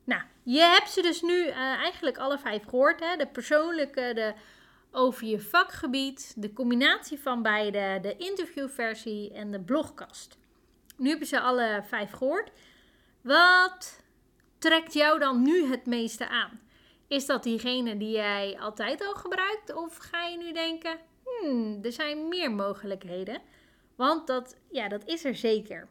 Nou, 0.04 0.22
je 0.44 0.60
hebt 0.60 0.90
ze 0.90 1.02
dus 1.02 1.22
nu 1.22 1.46
uh, 1.46 1.58
eigenlijk 1.58 2.18
alle 2.18 2.38
vijf 2.38 2.64
gehoord. 2.64 3.00
Hè? 3.00 3.16
De 3.16 3.28
persoonlijke, 3.28 4.12
de 4.14 4.34
over 4.92 5.28
je 5.28 5.40
vakgebied, 5.40 6.34
de 6.38 6.54
combinatie 6.54 7.20
van 7.20 7.42
beide, 7.42 8.00
de 8.02 8.18
interviewversie 8.18 9.34
en 9.34 9.52
de 9.52 9.60
blogkast. 9.60 10.38
Nu 10.98 11.10
heb 11.10 11.20
je 11.20 11.26
ze 11.26 11.40
alle 11.40 11.84
vijf 11.88 12.12
gehoord. 12.12 12.52
Wat 13.22 14.02
trekt 14.58 14.94
jou 14.94 15.20
dan 15.20 15.42
nu 15.42 15.66
het 15.66 15.86
meeste 15.86 16.28
aan? 16.28 16.60
Is 17.08 17.26
dat 17.26 17.44
diegene 17.44 17.98
die 17.98 18.12
jij 18.12 18.58
altijd 18.60 19.02
al 19.02 19.14
gebruikt? 19.14 19.74
Of 19.74 19.98
ga 19.98 20.24
je 20.24 20.38
nu 20.38 20.54
denken, 20.54 20.98
hmm, 21.24 21.80
er 21.84 21.92
zijn 21.92 22.28
meer 22.28 22.52
mogelijkheden. 22.52 23.42
Want 23.96 24.28
dat, 24.28 24.58
ja, 24.72 24.88
dat 24.88 25.06
is 25.06 25.26
er 25.26 25.36
zeker. 25.36 25.88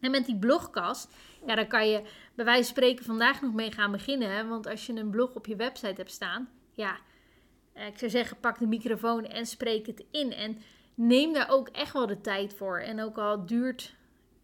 En 0.00 0.10
met 0.10 0.26
die 0.26 0.38
blogkast, 0.38 1.14
ja, 1.46 1.54
daar 1.54 1.66
kan 1.66 1.88
je 1.88 2.02
bij 2.34 2.44
wijze 2.44 2.62
van 2.62 2.72
spreken 2.72 3.04
vandaag 3.04 3.42
nog 3.42 3.52
mee 3.52 3.72
gaan 3.72 3.92
beginnen. 3.92 4.48
Want 4.48 4.66
als 4.66 4.86
je 4.86 4.92
een 4.92 5.10
blog 5.10 5.34
op 5.34 5.46
je 5.46 5.56
website 5.56 5.94
hebt 5.96 6.10
staan, 6.10 6.48
ja, 6.72 6.98
eh, 7.72 7.86
ik 7.86 7.98
zou 7.98 8.10
zeggen, 8.10 8.40
pak 8.40 8.58
de 8.58 8.66
microfoon 8.66 9.24
en 9.24 9.46
spreek 9.46 9.86
het 9.86 10.04
in. 10.10 10.32
En 10.32 10.58
neem 10.94 11.32
daar 11.32 11.50
ook 11.50 11.68
echt 11.68 11.92
wel 11.92 12.06
de 12.06 12.20
tijd 12.20 12.54
voor. 12.54 12.78
En 12.78 13.00
ook 13.00 13.18
al 13.18 13.46
duurt 13.46 13.96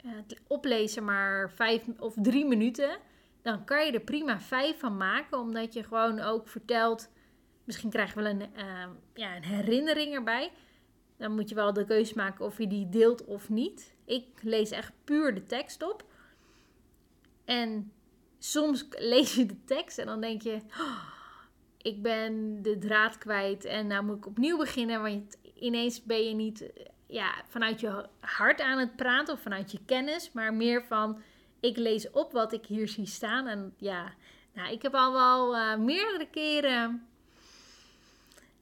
uh, 0.05 0.13
het 0.17 0.41
oplezen 0.47 1.05
maar 1.05 1.51
vijf 1.51 1.85
of 1.99 2.15
drie 2.17 2.45
minuten, 2.45 2.99
dan 3.43 3.65
kan 3.65 3.87
je 3.87 3.93
er 3.93 4.01
prima 4.01 4.41
vijf 4.41 4.79
van 4.79 4.97
maken. 4.97 5.39
Omdat 5.39 5.73
je 5.73 5.83
gewoon 5.83 6.21
ook 6.21 6.49
vertelt, 6.49 7.11
misschien 7.65 7.91
krijg 7.91 8.15
je 8.15 8.23
wel 8.23 8.31
een, 8.31 8.41
uh, 8.57 8.87
ja, 9.15 9.37
een 9.37 9.45
herinnering 9.45 10.15
erbij. 10.15 10.53
Dan 11.17 11.35
moet 11.35 11.49
je 11.49 11.55
wel 11.55 11.73
de 11.73 11.85
keuze 11.85 12.17
maken 12.17 12.45
of 12.45 12.59
je 12.59 12.67
die 12.67 12.89
deelt 12.89 13.25
of 13.25 13.49
niet. 13.49 13.95
Ik 14.05 14.27
lees 14.43 14.71
echt 14.71 14.93
puur 15.05 15.35
de 15.35 15.47
tekst 15.47 15.83
op. 15.83 16.05
En 17.45 17.93
soms 18.39 18.87
lees 18.91 19.35
je 19.35 19.47
de 19.47 19.65
tekst 19.65 19.99
en 19.99 20.07
dan 20.07 20.21
denk 20.21 20.43
je, 20.43 20.61
oh, 20.81 21.03
ik 21.83 22.03
ben 22.03 22.63
de 22.63 22.79
draad 22.79 23.19
kwijt 23.19 23.65
en 23.65 23.87
nou 23.87 24.05
moet 24.05 24.17
ik 24.17 24.27
opnieuw 24.27 24.57
beginnen. 24.57 25.03
Want 25.03 25.37
ineens 25.61 26.03
ben 26.03 26.25
je 26.25 26.35
niet 26.35 26.71
ja, 27.07 27.35
vanuit 27.49 27.81
je 27.81 28.07
hart 28.21 28.61
aan 28.61 28.79
het 28.79 28.97
praten 28.97 29.35
of 29.35 29.41
vanuit 29.41 29.73
je 29.73 29.85
kennis, 29.85 30.33
maar 30.33 30.55
meer 30.55 30.85
van 30.85 31.23
ik 31.61 31.77
lees 31.77 32.11
op 32.11 32.33
wat 32.33 32.53
ik 32.53 32.67
hier 32.67 32.89
zie 32.89 33.07
staan. 33.07 33.47
En 33.47 33.75
ja, 33.77 34.13
nou, 34.55 34.73
ik 34.73 34.83
heb 34.83 34.95
al 34.95 35.13
wel 35.13 35.57
uh, 35.57 35.77
meerdere 35.77 36.29
keren 36.31 37.09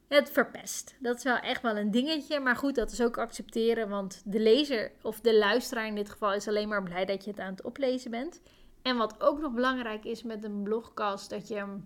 het 0.09 0.31
verpest. 0.31 0.97
Dat 1.01 1.17
is 1.17 1.23
wel 1.23 1.37
echt 1.37 1.63
wel 1.63 1.77
een 1.77 1.91
dingetje. 1.91 2.41
Maar 2.41 2.57
goed, 2.57 2.75
dat 2.75 2.93
is 2.93 3.01
ook 3.01 3.19
accepteren. 3.19 3.89
Want 3.89 4.23
de 4.25 4.41
lezer 4.41 4.93
of 5.03 5.21
de 5.21 5.37
luisteraar 5.39 5.87
in 5.87 5.95
dit 5.95 6.11
geval 6.11 6.35
is 6.35 6.49
alleen 6.49 6.69
maar 6.69 6.83
blij 6.83 7.05
dat 7.05 7.25
je 7.25 7.31
het 7.31 7.41
aan 7.41 7.51
het 7.51 7.63
oplezen 7.63 8.11
bent. 8.11 8.41
En 8.83 8.97
wat 8.97 9.21
ook 9.21 9.41
nog 9.41 9.53
belangrijk 9.53 10.05
is 10.05 10.23
met 10.23 10.45
een 10.45 10.63
blogcast, 10.63 11.31
dat 11.31 11.49
je 11.49 11.79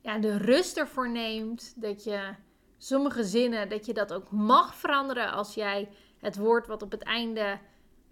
ja, 0.00 0.18
de 0.18 0.36
rust 0.36 0.76
ervoor 0.76 1.10
neemt. 1.10 1.72
Dat 1.76 2.04
je 2.04 2.34
sommige 2.82 3.24
zinnen, 3.24 3.68
dat 3.68 3.86
je 3.86 3.92
dat 3.92 4.12
ook 4.12 4.30
mag 4.30 4.74
veranderen 4.74 5.32
als 5.32 5.54
jij 5.54 5.88
het 6.18 6.36
woord 6.36 6.66
wat 6.66 6.82
op 6.82 6.90
het 6.90 7.02
einde, 7.02 7.58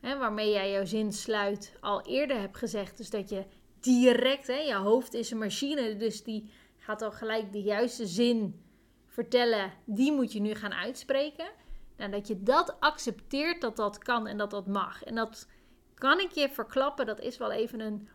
hè, 0.00 0.18
waarmee 0.18 0.52
jij 0.52 0.70
jouw 0.70 0.84
zin 0.84 1.12
sluit, 1.12 1.76
al 1.80 2.02
eerder 2.06 2.40
hebt 2.40 2.56
gezegd. 2.56 2.96
Dus 2.96 3.10
dat 3.10 3.28
je 3.28 3.44
direct, 3.80 4.46
hè, 4.46 4.58
je 4.58 4.74
hoofd 4.74 5.14
is 5.14 5.30
een 5.30 5.38
machine, 5.38 5.96
dus 5.96 6.22
die 6.22 6.50
gaat 6.78 7.02
al 7.02 7.12
gelijk 7.12 7.52
de 7.52 7.62
juiste 7.62 8.06
zin 8.06 8.64
vertellen. 9.06 9.72
Die 9.84 10.12
moet 10.12 10.32
je 10.32 10.40
nu 10.40 10.54
gaan 10.54 10.72
uitspreken. 10.72 11.50
Nou, 11.96 12.10
dat 12.10 12.28
je 12.28 12.42
dat 12.42 12.80
accepteert 12.80 13.60
dat 13.60 13.76
dat 13.76 13.98
kan 13.98 14.26
en 14.26 14.36
dat 14.36 14.50
dat 14.50 14.66
mag. 14.66 15.04
En 15.04 15.14
dat 15.14 15.48
kan 15.94 16.20
ik 16.20 16.32
je 16.32 16.48
verklappen, 16.48 17.06
dat 17.06 17.20
is 17.20 17.38
wel 17.38 17.50
even 17.50 17.80
een, 17.80 18.08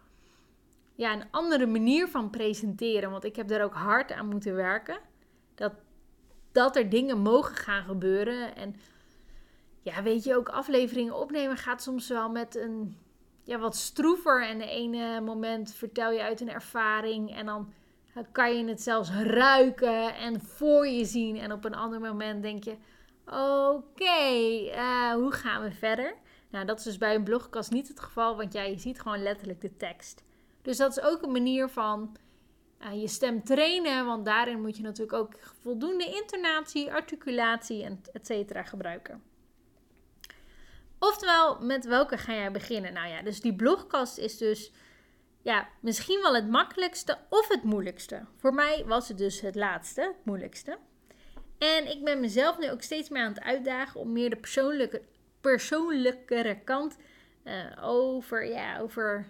ja, 0.96 1.14
een 1.14 1.32
andere 1.32 1.66
manier 1.66 2.08
van 2.08 2.30
presenteren. 2.30 3.12
Want 3.12 3.24
ik 3.24 3.36
heb 3.36 3.48
daar 3.48 3.64
ook 3.64 3.74
hard 3.74 4.12
aan 4.12 4.28
moeten 4.28 4.56
werken. 4.56 5.00
Dat, 5.56 5.74
dat 6.56 6.76
er 6.76 6.90
dingen 6.90 7.18
mogen 7.18 7.56
gaan 7.56 7.84
gebeuren. 7.84 8.56
En 8.56 8.76
ja, 9.82 10.04
weet 10.04 10.24
je, 10.24 10.36
ook 10.36 10.50
afleveringen 10.50 11.20
opnemen 11.20 11.58
gaat 11.58 11.82
soms 11.82 12.08
wel 12.08 12.30
met 12.30 12.56
een 12.56 12.98
ja, 13.44 13.58
wat 13.58 13.76
stroever. 13.76 14.48
En 14.48 14.58
de 14.58 14.70
ene 14.70 15.22
moment 15.22 15.74
vertel 15.74 16.12
je 16.12 16.22
uit 16.22 16.42
een 16.42 16.50
ervaring 16.50 17.36
en 17.36 17.46
dan 17.46 17.74
kan 18.32 18.58
je 18.58 18.66
het 18.68 18.82
zelfs 18.82 19.10
ruiken 19.12 20.16
en 20.16 20.42
voor 20.42 20.88
je 20.88 21.06
zien. 21.06 21.38
En 21.38 21.52
op 21.52 21.66
een 21.66 21.76
ander 21.76 22.00
moment 22.00 22.42
denk 22.42 22.64
je: 22.64 22.76
oké, 23.26 24.70
eh, 24.72 25.14
hoe 25.14 25.32
gaan 25.32 25.64
we 25.64 25.72
verder? 25.72 26.16
Nou, 26.50 26.66
dat 26.66 26.78
is 26.78 26.84
dus 26.84 26.98
bij 26.98 27.16
een 27.16 27.24
blogkast 27.24 27.72
niet 27.72 27.88
het 27.88 28.00
geval, 28.00 28.36
want 28.36 28.54
jij 28.54 28.78
ziet 28.78 29.02
gewoon 29.02 29.24
letterlijk 29.24 29.62
de 29.62 29.78
tekst. 29.78 30.24
Dus 30.62 30.78
dat 30.78 30.98
is 30.98 31.04
ook 31.04 31.22
een 31.22 31.32
manier 31.32 31.70
van 31.70 32.16
je 32.94 33.08
stem 33.08 33.44
trainen, 33.44 34.06
want 34.06 34.26
daarin 34.26 34.62
moet 34.62 34.78
je 34.78 34.84
natuurlijk 34.84 35.18
ook 35.18 35.34
voldoende 35.62 36.06
intonatie, 36.06 36.94
articulatie 36.94 37.84
en 37.84 38.02
et 38.14 38.26
cetera 38.26 38.64
gebruiken. 38.64 39.24
Oftewel, 41.00 41.60
met 41.60 41.86
welke 41.86 42.18
ga 42.18 42.34
jij 42.34 42.52
beginnen? 42.52 42.94
Nou 42.94 43.08
ja, 43.08 43.22
dus 43.22 43.42
die 43.42 43.56
blogkast 43.56 44.18
is 44.18 44.38
dus 44.38 44.72
ja, 45.42 45.70
misschien 45.80 46.22
wel 46.22 46.36
het 46.36 46.50
makkelijkste 46.50 47.18
of 47.30 47.48
het 47.48 47.64
moeilijkste. 47.64 48.26
Voor 48.36 48.54
mij 48.54 48.84
was 48.86 49.08
het 49.08 49.18
dus 49.18 49.42
het 49.42 49.56
laatste, 49.56 50.02
het 50.02 50.26
moeilijkste. 50.26 50.78
En 51.58 51.92
ik 51.92 52.04
ben 52.04 52.20
mezelf 52.20 52.60
nu 52.60 52.72
ook 52.72 52.82
steeds 52.82 53.10
meer 53.10 53.24
aan 53.24 53.34
het 53.34 53.44
uitdagen 53.44 54.00
om 54.00 54.12
meer 54.12 54.30
de 54.30 54.36
persoonlijke, 54.36 55.02
persoonlijkere 55.42 56.60
kant 56.64 56.98
uh, 57.44 57.54
over, 57.82 58.46
ja, 58.46 58.80
over 58.80 59.26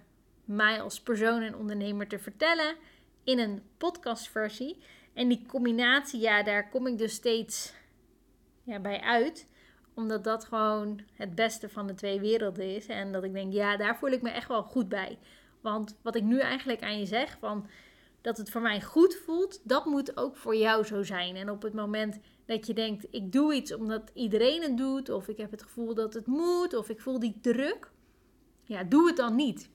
mij 0.45 0.81
als 0.81 1.01
persoon 1.01 1.41
en 1.41 1.55
ondernemer 1.55 2.07
te 2.07 2.19
vertellen 2.19 2.75
in 3.25 3.39
een 3.39 3.61
podcastversie. 3.77 4.77
En 5.13 5.27
die 5.27 5.45
combinatie, 5.47 6.19
ja, 6.19 6.43
daar 6.43 6.69
kom 6.69 6.87
ik 6.87 6.97
dus 6.97 7.13
steeds 7.13 7.73
ja, 8.63 8.79
bij 8.79 8.99
uit. 8.99 9.47
Omdat 9.93 10.23
dat 10.23 10.45
gewoon 10.45 10.99
het 11.13 11.35
beste 11.35 11.69
van 11.69 11.87
de 11.87 11.93
twee 11.93 12.19
werelden 12.19 12.75
is. 12.75 12.85
En 12.85 13.11
dat 13.11 13.23
ik 13.23 13.33
denk, 13.33 13.53
ja, 13.53 13.77
daar 13.77 13.97
voel 13.97 14.09
ik 14.09 14.21
me 14.21 14.29
echt 14.29 14.47
wel 14.47 14.63
goed 14.63 14.89
bij. 14.89 15.19
Want 15.61 15.97
wat 16.01 16.15
ik 16.15 16.23
nu 16.23 16.39
eigenlijk 16.39 16.81
aan 16.83 16.99
je 16.99 17.05
zeg, 17.05 17.37
van 17.39 17.67
dat 18.21 18.37
het 18.37 18.49
voor 18.49 18.61
mij 18.61 18.81
goed 18.81 19.15
voelt, 19.15 19.61
dat 19.63 19.85
moet 19.85 20.17
ook 20.17 20.37
voor 20.37 20.55
jou 20.55 20.83
zo 20.83 21.03
zijn. 21.03 21.35
En 21.35 21.49
op 21.49 21.61
het 21.61 21.73
moment 21.73 22.19
dat 22.45 22.67
je 22.67 22.73
denkt, 22.73 23.07
ik 23.11 23.31
doe 23.31 23.53
iets 23.53 23.73
omdat 23.73 24.11
iedereen 24.13 24.61
het 24.61 24.77
doet, 24.77 25.09
of 25.09 25.27
ik 25.27 25.37
heb 25.37 25.51
het 25.51 25.63
gevoel 25.63 25.93
dat 25.93 26.13
het 26.13 26.25
moet, 26.25 26.73
of 26.73 26.89
ik 26.89 26.99
voel 26.99 27.19
die 27.19 27.37
druk, 27.41 27.91
ja, 28.63 28.83
doe 28.83 29.07
het 29.07 29.17
dan 29.17 29.35
niet. 29.35 29.69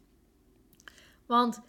Want 1.26 1.60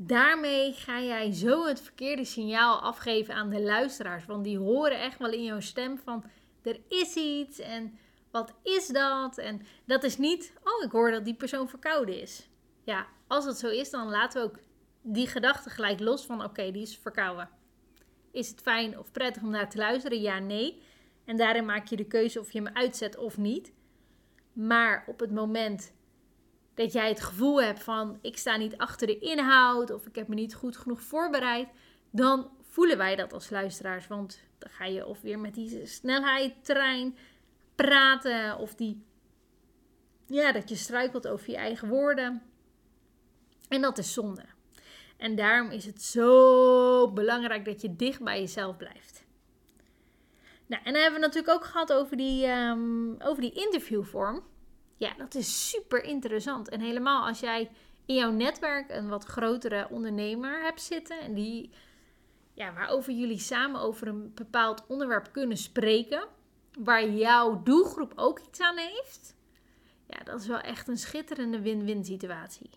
daarmee 0.00 0.72
ga 0.72 1.00
jij 1.00 1.32
zo 1.32 1.66
het 1.66 1.80
verkeerde 1.80 2.24
signaal 2.24 2.80
afgeven 2.80 3.34
aan 3.34 3.50
de 3.50 3.60
luisteraars. 3.60 4.26
Want 4.26 4.44
die 4.44 4.58
horen 4.58 5.00
echt 5.00 5.18
wel 5.18 5.30
in 5.32 5.44
jouw 5.44 5.60
stem 5.60 5.98
van, 5.98 6.24
er 6.62 6.80
is 6.88 7.14
iets 7.14 7.58
en 7.58 7.98
wat 8.30 8.54
is 8.62 8.86
dat? 8.86 9.38
En 9.38 9.60
dat 9.84 10.04
is 10.04 10.18
niet, 10.18 10.52
oh, 10.64 10.84
ik 10.84 10.90
hoor 10.90 11.10
dat 11.10 11.24
die 11.24 11.34
persoon 11.34 11.68
verkouden 11.68 12.20
is. 12.20 12.48
Ja, 12.84 13.06
als 13.26 13.44
dat 13.44 13.58
zo 13.58 13.68
is, 13.68 13.90
dan 13.90 14.08
laten 14.08 14.40
we 14.40 14.48
ook 14.48 14.58
die 15.02 15.26
gedachte 15.26 15.70
gelijk 15.70 16.00
los 16.00 16.26
van 16.26 16.44
oké, 16.44 16.70
die 16.70 16.82
is 16.82 16.98
verkouden. 16.98 17.48
Is 18.30 18.48
het 18.48 18.60
fijn 18.60 18.98
of 18.98 19.12
prettig 19.12 19.42
om 19.42 19.50
naar 19.50 19.70
te 19.70 19.78
luisteren? 19.78 20.20
Ja, 20.20 20.38
nee. 20.38 20.82
En 21.24 21.36
daarin 21.36 21.64
maak 21.64 21.86
je 21.86 21.96
de 21.96 22.06
keuze 22.06 22.40
of 22.40 22.52
je 22.52 22.62
hem 22.62 22.74
uitzet 22.74 23.16
of 23.16 23.36
niet. 23.36 23.72
Maar 24.52 25.04
op 25.06 25.20
het 25.20 25.30
moment 25.30 25.92
dat 26.78 26.92
jij 26.92 27.08
het 27.08 27.20
gevoel 27.20 27.62
hebt 27.62 27.82
van 27.82 28.18
ik 28.22 28.36
sta 28.36 28.56
niet 28.56 28.76
achter 28.76 29.06
de 29.06 29.18
inhoud 29.18 29.90
of 29.90 30.06
ik 30.06 30.14
heb 30.14 30.28
me 30.28 30.34
niet 30.34 30.54
goed 30.54 30.76
genoeg 30.76 31.02
voorbereid, 31.02 31.68
dan 32.10 32.50
voelen 32.62 32.96
wij 32.96 33.16
dat 33.16 33.32
als 33.32 33.50
luisteraars. 33.50 34.06
Want 34.06 34.42
dan 34.58 34.70
ga 34.70 34.84
je 34.84 35.06
of 35.06 35.20
weer 35.20 35.38
met 35.38 35.54
die 35.54 35.86
snelheidtrein 35.86 37.16
praten 37.74 38.58
of 38.58 38.74
die 38.74 39.02
ja, 40.26 40.52
dat 40.52 40.68
je 40.68 40.76
struikelt 40.76 41.28
over 41.28 41.50
je 41.50 41.56
eigen 41.56 41.88
woorden. 41.88 42.42
En 43.68 43.80
dat 43.80 43.98
is 43.98 44.12
zonde. 44.12 44.44
En 45.16 45.36
daarom 45.36 45.70
is 45.70 45.84
het 45.84 46.02
zo 46.02 47.12
belangrijk 47.12 47.64
dat 47.64 47.80
je 47.80 47.96
dicht 47.96 48.22
bij 48.22 48.40
jezelf 48.40 48.76
blijft. 48.76 49.24
Nou, 50.66 50.82
en 50.84 50.92
dan 50.92 51.02
hebben 51.02 51.20
we 51.20 51.26
natuurlijk 51.26 51.54
ook 51.54 51.64
gehad 51.64 51.92
over 51.92 52.16
die, 52.16 52.46
um, 52.46 53.20
over 53.20 53.42
die 53.42 53.52
interviewvorm. 53.52 54.42
Ja, 54.98 55.14
dat 55.16 55.34
is 55.34 55.70
super 55.70 56.04
interessant. 56.04 56.68
En 56.68 56.80
helemaal 56.80 57.26
als 57.26 57.40
jij 57.40 57.70
in 58.06 58.14
jouw 58.14 58.30
netwerk 58.30 58.90
een 58.90 59.08
wat 59.08 59.24
grotere 59.24 59.88
ondernemer 59.90 60.62
hebt 60.62 60.82
zitten. 60.82 61.20
En 61.20 61.34
die, 61.34 61.70
ja, 62.54 62.72
waarover 62.72 63.12
jullie 63.12 63.38
samen 63.38 63.80
over 63.80 64.06
een 64.08 64.34
bepaald 64.34 64.86
onderwerp 64.86 65.32
kunnen 65.32 65.56
spreken. 65.56 66.26
Waar 66.78 67.08
jouw 67.08 67.62
doelgroep 67.62 68.12
ook 68.16 68.40
iets 68.40 68.60
aan 68.60 68.76
heeft. 68.76 69.36
Ja, 70.06 70.18
dat 70.24 70.40
is 70.40 70.46
wel 70.46 70.60
echt 70.60 70.88
een 70.88 70.96
schitterende 70.96 71.60
win-win 71.60 72.04
situatie. 72.04 72.70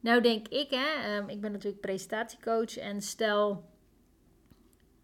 Nou 0.00 0.20
denk 0.20 0.48
ik, 0.48 0.70
hè, 0.70 0.86
ehm, 1.02 1.28
ik 1.28 1.40
ben 1.40 1.52
natuurlijk 1.52 1.80
presentatiecoach 1.80 2.76
en 2.76 3.02
stel, 3.02 3.70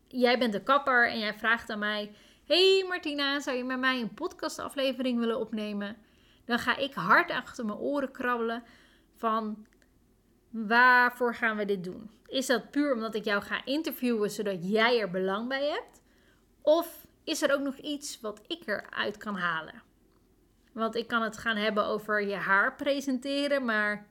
jij 0.09 0.39
bent 0.39 0.53
de 0.53 0.63
kapper 0.63 1.11
en 1.11 1.19
jij 1.19 1.35
vraagt 1.35 1.71
aan 1.71 1.79
mij, 1.79 2.13
hey 2.45 2.85
Martina, 2.89 3.41
zou 3.41 3.57
je 3.57 3.65
met 3.65 3.79
mij 3.79 4.01
een 4.01 4.15
podcastaflevering 4.15 5.19
willen 5.19 5.41
opnemen? 5.41 5.97
Dan 6.51 6.59
ga 6.59 6.77
ik 6.77 6.95
hard 6.95 7.31
achter 7.31 7.65
mijn 7.65 7.79
oren 7.79 8.11
krabbelen 8.11 8.63
van, 9.17 9.67
waarvoor 10.49 11.35
gaan 11.35 11.57
we 11.57 11.65
dit 11.65 11.85
doen? 11.85 12.11
Is 12.27 12.47
dat 12.47 12.71
puur 12.71 12.95
omdat 12.95 13.15
ik 13.15 13.25
jou 13.25 13.43
ga 13.43 13.65
interviewen 13.65 14.31
zodat 14.31 14.71
jij 14.71 15.01
er 15.01 15.11
belang 15.11 15.49
bij 15.49 15.69
hebt? 15.69 16.03
Of 16.63 17.07
is 17.25 17.43
er 17.43 17.55
ook 17.55 17.61
nog 17.61 17.77
iets 17.77 18.21
wat 18.21 18.41
ik 18.47 18.67
eruit 18.67 19.17
kan 19.17 19.37
halen? 19.37 19.83
Want 20.73 20.95
ik 20.95 21.09
kan 21.09 21.23
het 21.23 21.37
gaan 21.37 21.57
hebben 21.57 21.85
over 21.85 22.23
je 22.23 22.35
haar 22.35 22.77
presenteren, 22.77 23.65
maar 23.65 24.07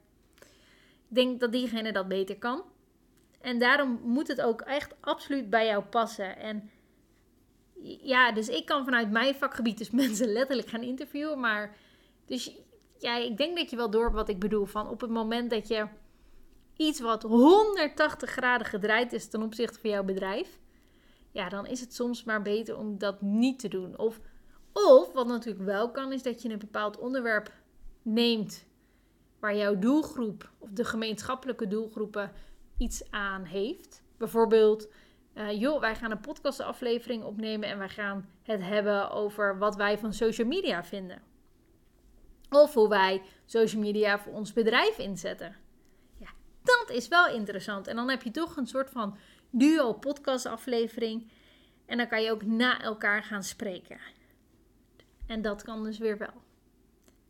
ik 1.10 1.16
denk 1.16 1.40
dat 1.40 1.52
diegene 1.52 1.92
dat 1.92 2.08
beter 2.08 2.38
kan. 2.38 2.64
En 3.42 3.60
daarom 3.60 4.00
moet 4.04 4.28
het 4.28 4.42
ook 4.42 4.62
echt 4.62 4.96
absoluut 5.00 5.50
bij 5.50 5.66
jou 5.66 5.84
passen. 5.84 6.38
En 6.38 6.72
ja, 8.02 8.32
dus 8.32 8.48
ik 8.48 8.66
kan 8.66 8.86
vanuit 8.86 9.12
mijn 9.12 9.36
vakgebied 9.36 9.78
dus 9.78 9.92
mensen 10.04 10.28
letterlijk 10.28 10.70
gaan 10.70 10.84
interviewen. 10.84 11.40
Maar 11.40 11.88
dus 12.30 12.58
ja, 12.98 13.16
ik 13.18 13.38
denk 13.38 13.58
dat 13.58 13.70
je 13.70 13.76
wel 13.76 13.90
door 13.90 14.12
wat 14.12 14.30
ik 14.30 14.40
bedoel. 14.40 14.66
Van 14.66 14.90
op 14.90 15.02
het 15.02 15.10
moment 15.10 15.50
dat 15.50 15.68
je 15.68 15.88
iets 16.76 17.00
wat 17.00 17.24
180 17.24 18.30
graden 18.30 18.68
gedraaid 18.68 19.14
is 19.14 19.30
ten 19.30 19.42
opzichte 19.42 19.80
van 19.80 19.90
jouw 19.90 20.04
bedrijf. 20.04 20.60
Ja, 21.32 21.50
dan 21.50 21.66
is 21.66 21.80
het 21.80 21.94
soms 21.94 22.24
maar 22.24 22.42
beter 22.42 22.78
om 22.78 22.98
dat 22.98 23.22
niet 23.22 23.60
te 23.60 23.68
doen. 23.68 23.98
Of, 23.98 24.20
of 24.74 25.14
wat 25.14 25.28
natuurlijk 25.28 25.66
wel 25.66 25.92
kan, 25.92 26.12
is 26.12 26.24
dat 26.24 26.42
je 26.42 26.50
een 26.50 26.60
bepaald 26.60 26.98
onderwerp 26.98 27.52
neemt 28.02 28.66
waar 29.40 29.56
jouw 29.56 29.80
doelgroep 29.80 30.52
of 30.58 30.70
de 30.70 30.84
gemeenschappelijke 30.84 31.68
doelgroepen 31.68 32.32
iets 32.78 33.12
aan 33.12 33.44
heeft. 33.44 34.04
Bijvoorbeeld, 34.18 34.90
uh, 35.36 35.60
joh, 35.60 35.80
wij 35.80 35.96
gaan 35.96 36.12
een 36.12 36.20
podcastaflevering 36.20 37.24
opnemen 37.24 37.70
en 37.70 37.78
wij 37.78 37.90
gaan 37.90 38.30
het 38.44 38.62
hebben 38.62 39.12
over 39.12 39.58
wat 39.58 39.76
wij 39.76 39.98
van 39.98 40.14
social 40.14 40.48
media 40.48 40.84
vinden. 40.84 41.22
Of 42.50 42.74
hoe 42.74 42.90
wij 42.90 43.22
social 43.46 43.82
media 43.82 44.20
voor 44.20 44.34
ons 44.34 44.54
bedrijf 44.54 44.98
inzetten. 44.98 45.56
Ja, 46.18 46.30
dat 46.64 46.90
is 46.90 47.08
wel 47.08 47.28
interessant. 47.28 47.88
En 47.88 47.96
dan 47.96 48.10
heb 48.10 48.24
je 48.24 48.32
toch 48.32 48.58
een 48.58 48.68
soort 48.68 48.90
van 48.90 49.18
duo 49.50 49.94
podcastaflevering. 49.94 51.32
En 51.86 51.98
dan 51.98 52.08
kan 52.08 52.22
je 52.22 52.32
ook 52.32 52.46
na 52.46 52.82
elkaar 52.82 53.24
gaan 53.24 53.44
spreken. 53.44 54.00
En 55.28 55.42
dat 55.42 55.64
kan 55.64 55.84
dus 55.84 55.98
weer 55.98 56.18
wel. 56.18 56.42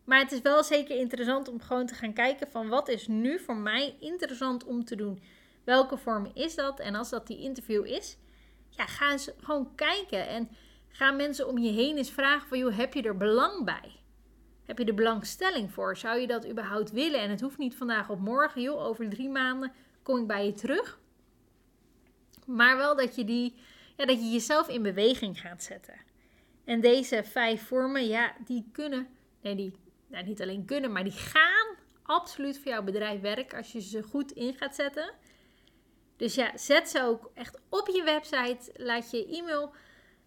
Maar 0.04 0.20
het 0.20 0.32
is 0.32 0.42
wel 0.42 0.64
zeker 0.64 0.98
interessant 0.98 1.48
om 1.48 1.62
gewoon 1.62 1.86
te 1.86 1.94
gaan 1.94 2.14
kijken 2.14 2.48
van 2.52 2.68
wat 2.68 2.88
is 2.88 3.08
nu 3.08 3.40
voor 3.40 3.58
mij 3.58 3.96
interessant 4.00 4.64
om 4.64 4.86
te 4.86 4.96
doen. 4.96 5.22
Welke 5.64 5.98
vorm 5.98 6.32
is 6.34 6.56
dat? 6.56 6.80
En 6.80 6.96
als 6.96 7.10
dat 7.10 7.28
die 7.28 7.40
interview 7.40 7.86
is, 7.86 8.18
ja, 8.70 8.86
ga 8.86 9.12
eens 9.12 9.32
gewoon 9.40 9.76
kijken. 9.76 10.28
En 10.28 10.50
ga 10.88 11.12
mensen 11.12 11.48
om 11.48 11.58
je 11.58 11.72
heen 11.72 11.98
eens 11.98 12.12
vragen 12.12 12.48
van, 12.48 12.58
joh, 12.58 12.78
heb 12.78 12.94
je 12.94 13.02
er 13.02 13.18
belang 13.18 13.66
bij? 13.66 13.99
Heb 14.70 14.78
je 14.78 14.86
er 14.86 14.94
belangstelling 14.94 15.72
voor? 15.72 15.98
Zou 15.98 16.20
je 16.20 16.28
dat 16.28 16.50
überhaupt 16.50 16.92
willen? 16.92 17.20
En 17.20 17.30
het 17.30 17.42
hoeft 17.42 17.58
niet 17.58 17.76
vandaag 17.76 18.10
op 18.10 18.20
morgen, 18.20 18.62
joh, 18.62 18.86
over 18.86 19.10
drie 19.10 19.30
maanden 19.30 19.72
kom 20.04 20.20
ik 20.20 20.28
bij 20.28 20.46
je 20.46 20.54
terug. 20.54 21.00
Maar 22.46 22.78
wel 22.78 22.96
dat 22.96 23.16
je, 23.16 23.24
die, 23.24 23.56
ja, 23.98 24.06
dat 24.06 24.20
je 24.20 24.30
jezelf 24.30 24.68
in 24.68 24.82
beweging 24.82 25.40
gaat 25.40 25.64
zetten. 25.64 25.94
En 26.66 26.82
deze 26.82 27.24
vijf 27.24 27.68
vormen, 27.68 28.08
ja, 28.08 28.36
die 28.46 28.70
kunnen, 28.72 29.08
nee, 29.42 29.56
die 29.56 29.74
nou, 30.08 30.26
niet 30.26 30.42
alleen 30.42 30.66
kunnen, 30.66 30.92
maar 30.92 31.04
die 31.04 31.12
gaan 31.12 31.76
absoluut 32.04 32.60
voor 32.60 32.72
jouw 32.72 32.84
bedrijf 32.84 33.22
werken 33.22 33.58
als 33.58 33.72
je 33.72 33.82
ze 33.82 34.04
goed 34.04 34.32
in 34.32 34.54
gaat 34.54 34.76
zetten. 34.76 35.12
Dus 36.18 36.36
ja, 36.36 36.58
zet 36.58 36.90
ze 36.90 37.04
ook 37.04 37.32
echt 37.34 37.60
op 37.70 37.88
je 37.88 38.04
website. 38.04 38.72
Laat 38.74 39.12
je 39.12 39.28
e-mail 39.28 39.74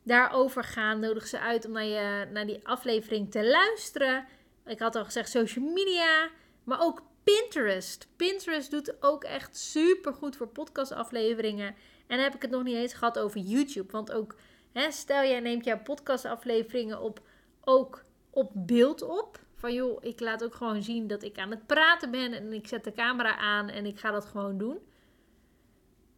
daarover 0.02 0.64
gaan. 0.64 1.00
Nodig 1.00 1.26
ze 1.26 1.38
uit 1.38 1.66
om 1.66 1.72
naar, 1.72 1.84
je, 1.84 2.26
naar 2.32 2.46
die 2.46 2.66
aflevering 2.66 3.30
te 3.30 3.46
luisteren. 3.46 4.26
Ik 4.66 4.78
had 4.78 4.96
al 4.96 5.04
gezegd 5.04 5.30
social 5.30 5.64
media, 5.64 6.30
maar 6.64 6.80
ook 6.80 7.02
Pinterest. 7.24 8.08
Pinterest 8.16 8.70
doet 8.70 9.02
ook 9.02 9.24
echt 9.24 9.56
super 9.56 10.14
goed 10.14 10.36
voor 10.36 10.48
podcastafleveringen. 10.48 11.66
En 12.06 12.16
dan 12.16 12.18
heb 12.18 12.34
ik 12.34 12.42
het 12.42 12.50
nog 12.50 12.62
niet 12.62 12.76
eens 12.76 12.94
gehad 12.94 13.18
over 13.18 13.40
YouTube. 13.40 13.92
Want 13.92 14.12
ook, 14.12 14.34
hè, 14.72 14.90
stel 14.90 15.22
jij 15.22 15.40
neemt 15.40 15.64
jouw 15.64 15.82
podcastafleveringen 15.82 17.00
op, 17.00 17.20
ook 17.64 18.04
op 18.30 18.50
beeld 18.54 19.02
op. 19.02 19.40
Van 19.54 19.74
joh, 19.74 20.04
ik 20.04 20.20
laat 20.20 20.44
ook 20.44 20.54
gewoon 20.54 20.82
zien 20.82 21.06
dat 21.06 21.22
ik 21.22 21.38
aan 21.38 21.50
het 21.50 21.66
praten 21.66 22.10
ben 22.10 22.32
en 22.32 22.52
ik 22.52 22.66
zet 22.66 22.84
de 22.84 22.92
camera 22.92 23.36
aan 23.36 23.68
en 23.68 23.86
ik 23.86 23.98
ga 23.98 24.10
dat 24.10 24.24
gewoon 24.24 24.58
doen. 24.58 24.78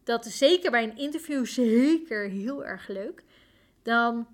Dat 0.03 0.25
is 0.25 0.37
zeker 0.37 0.71
bij 0.71 0.83
een 0.83 0.97
interview 0.97 1.45
zeker 1.65 2.29
heel 2.29 2.65
erg 2.65 2.87
leuk. 2.87 3.23
Dan, 3.85 4.27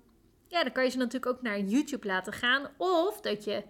ja, 0.46 0.62
dan 0.62 0.72
kan 0.72 0.84
je 0.84 0.90
ze 0.90 0.96
natuurlijk 0.96 1.36
ook 1.36 1.42
naar 1.42 1.60
YouTube 1.60 2.06
laten 2.06 2.32
gaan. 2.32 2.70
Of 2.76 3.20
dat 3.20 3.44
je 3.44 3.64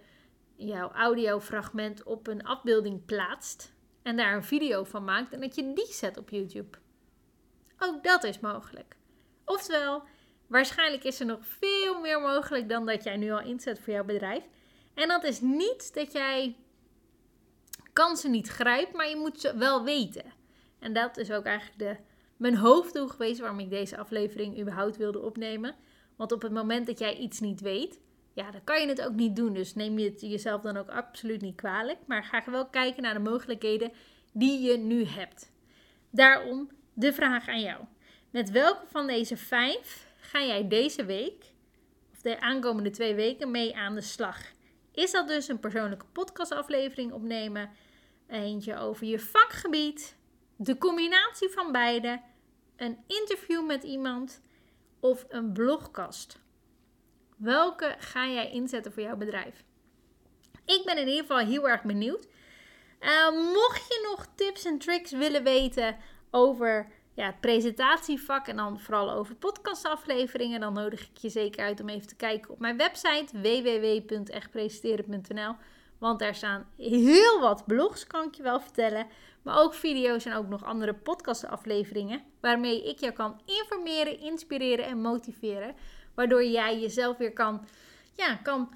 jouw 0.55 0.91
audiofragment 0.91 2.03
op 2.03 2.27
een 2.27 2.43
afbeelding 2.43 3.05
plaatst 3.05 3.73
en 4.03 4.17
daar 4.17 4.35
een 4.35 4.43
video 4.43 4.83
van 4.83 5.03
maakt 5.03 5.33
en 5.33 5.41
dat 5.41 5.55
je 5.55 5.73
die 5.73 5.93
zet 5.93 6.17
op 6.17 6.29
YouTube. 6.29 6.77
Ook 7.79 8.03
dat 8.03 8.23
is 8.23 8.39
mogelijk. 8.39 8.95
Oftewel, 9.45 10.03
waarschijnlijk 10.47 11.03
is 11.03 11.19
er 11.19 11.25
nog 11.25 11.39
veel 11.41 11.99
meer 11.99 12.21
mogelijk 12.21 12.69
dan 12.69 12.85
dat 12.85 13.03
jij 13.03 13.17
nu 13.17 13.31
al 13.31 13.41
inzet 13.41 13.79
voor 13.79 13.93
jouw 13.93 14.03
bedrijf. 14.03 14.43
En 14.93 15.07
dat 15.07 15.23
is 15.23 15.41
niet 15.41 15.93
dat 15.93 16.11
jij 16.11 16.55
kansen 17.93 18.31
niet 18.31 18.47
grijpt, 18.47 18.93
maar 18.93 19.09
je 19.09 19.15
moet 19.15 19.41
ze 19.41 19.57
wel 19.57 19.83
weten. 19.83 20.33
En 20.79 20.93
dat 20.93 21.17
is 21.17 21.31
ook 21.31 21.45
eigenlijk 21.45 21.79
de, 21.79 21.97
mijn 22.43 22.57
hoofddoel 22.57 23.07
geweest 23.07 23.39
waarom 23.39 23.59
ik 23.59 23.69
deze 23.69 23.97
aflevering 23.97 24.59
überhaupt 24.59 24.97
wilde 24.97 25.19
opnemen. 25.19 25.75
Want 26.15 26.31
op 26.31 26.41
het 26.41 26.51
moment 26.51 26.87
dat 26.87 26.99
jij 26.99 27.17
iets 27.17 27.39
niet 27.39 27.61
weet, 27.61 27.99
ja, 28.33 28.51
dan 28.51 28.63
kan 28.63 28.81
je 28.81 28.87
het 28.87 29.01
ook 29.01 29.13
niet 29.13 29.35
doen. 29.35 29.53
Dus 29.53 29.75
neem 29.75 29.99
je 29.99 30.09
het 30.09 30.21
jezelf 30.21 30.61
dan 30.61 30.77
ook 30.77 30.89
absoluut 30.89 31.41
niet 31.41 31.55
kwalijk. 31.55 31.97
Maar 32.05 32.23
ga 32.23 32.43
wel 32.51 32.65
kijken 32.65 33.03
naar 33.03 33.13
de 33.13 33.19
mogelijkheden 33.19 33.91
die 34.33 34.61
je 34.61 34.77
nu 34.77 35.05
hebt. 35.05 35.51
Daarom 36.09 36.69
de 36.93 37.13
vraag 37.13 37.47
aan 37.47 37.61
jou. 37.61 37.83
Met 38.29 38.51
welke 38.51 38.85
van 38.87 39.07
deze 39.07 39.37
vijf 39.37 40.07
ga 40.17 40.43
jij 40.43 40.67
deze 40.67 41.05
week, 41.05 41.43
of 42.13 42.21
de 42.21 42.39
aankomende 42.39 42.89
twee 42.89 43.15
weken, 43.15 43.51
mee 43.51 43.75
aan 43.75 43.95
de 43.95 44.01
slag? 44.01 44.41
Is 44.91 45.11
dat 45.11 45.27
dus 45.27 45.47
een 45.47 45.59
persoonlijke 45.59 46.05
podcastaflevering 46.11 47.11
opnemen? 47.11 47.69
Eentje 48.27 48.77
over 48.77 49.07
je 49.07 49.19
vakgebied? 49.19 50.15
De 50.55 50.77
combinatie 50.77 51.49
van 51.49 51.71
beide? 51.71 52.31
Een 52.83 52.97
interview 53.07 53.65
met 53.65 53.83
iemand? 53.83 54.41
Of 54.99 55.25
een 55.29 55.51
blogcast? 55.51 56.39
Welke 57.37 57.95
ga 57.99 58.27
jij 58.27 58.51
inzetten 58.51 58.91
voor 58.91 59.03
jouw 59.03 59.15
bedrijf? 59.15 59.63
Ik 60.65 60.81
ben 60.85 60.97
in 60.97 61.07
ieder 61.07 61.21
geval 61.21 61.37
heel 61.37 61.69
erg 61.69 61.83
benieuwd. 61.83 62.27
Uh, 62.99 63.31
mocht 63.31 63.87
je 63.87 64.07
nog 64.11 64.27
tips 64.35 64.65
en 64.65 64.77
tricks 64.77 65.11
willen 65.11 65.43
weten 65.43 65.97
over 66.31 66.91
ja, 67.13 67.25
het 67.25 67.39
presentatievak 67.39 68.47
en 68.47 68.55
dan 68.55 68.79
vooral 68.79 69.11
over 69.11 69.35
podcastafleveringen, 69.35 70.59
dan 70.59 70.73
nodig 70.73 71.01
ik 71.01 71.17
je 71.17 71.29
zeker 71.29 71.65
uit 71.65 71.81
om 71.81 71.89
even 71.89 72.07
te 72.07 72.15
kijken 72.15 72.51
op 72.51 72.59
mijn 72.59 72.77
website 72.77 73.41
www.echtpresenteren.nl. 73.41 75.55
Want 75.97 76.19
daar 76.19 76.35
staan 76.35 76.69
heel 76.77 77.39
wat 77.39 77.65
blogs, 77.65 78.07
kan 78.07 78.27
ik 78.27 78.35
je 78.35 78.43
wel 78.43 78.59
vertellen. 78.59 79.07
Maar 79.43 79.59
ook 79.59 79.73
video's 79.73 80.25
en 80.25 80.35
ook 80.35 80.47
nog 80.47 80.63
andere 80.63 80.93
podcastafleveringen. 80.93 82.23
Waarmee 82.41 82.89
ik 82.89 82.99
jou 82.99 83.13
kan 83.13 83.41
informeren, 83.45 84.19
inspireren 84.19 84.85
en 84.85 85.01
motiveren. 85.01 85.75
Waardoor 86.15 86.45
jij 86.45 86.79
jezelf 86.79 87.17
weer 87.17 87.33
kan, 87.33 87.65
ja, 88.15 88.35
kan 88.35 88.73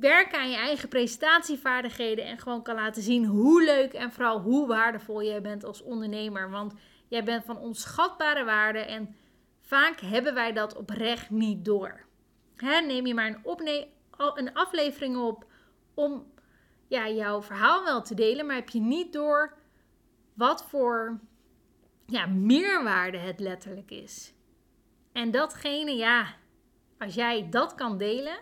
werken 0.00 0.38
aan 0.38 0.50
je 0.50 0.56
eigen 0.56 0.88
presentatievaardigheden. 0.88 2.24
En 2.24 2.38
gewoon 2.38 2.62
kan 2.62 2.74
laten 2.74 3.02
zien 3.02 3.24
hoe 3.24 3.64
leuk 3.64 3.92
en 3.92 4.12
vooral 4.12 4.40
hoe 4.40 4.66
waardevol 4.66 5.22
jij 5.22 5.40
bent 5.40 5.64
als 5.64 5.82
ondernemer. 5.82 6.50
Want 6.50 6.74
Jij 7.14 7.24
bent 7.24 7.44
van 7.44 7.58
onschatbare 7.58 8.44
waarde 8.44 8.78
en 8.78 9.16
vaak 9.60 10.00
hebben 10.00 10.34
wij 10.34 10.52
dat 10.52 10.76
oprecht 10.76 11.30
niet 11.30 11.64
door. 11.64 12.00
Hè, 12.56 12.80
neem 12.80 13.06
je 13.06 13.14
maar 13.14 13.40
een, 13.44 13.86
een 14.34 14.54
aflevering 14.54 15.16
op 15.16 15.46
om 15.94 16.32
ja, 16.86 17.08
jouw 17.08 17.42
verhaal 17.42 17.84
wel 17.84 18.02
te 18.02 18.14
delen, 18.14 18.46
maar 18.46 18.56
heb 18.56 18.68
je 18.68 18.80
niet 18.80 19.12
door 19.12 19.56
wat 20.34 20.64
voor 20.64 21.20
ja, 22.06 22.26
meerwaarde 22.26 23.18
het 23.18 23.40
letterlijk 23.40 23.90
is. 23.90 24.32
En 25.12 25.30
datgene, 25.30 25.96
ja, 25.96 26.34
als 26.98 27.14
jij 27.14 27.48
dat 27.50 27.74
kan 27.74 27.98
delen, 27.98 28.38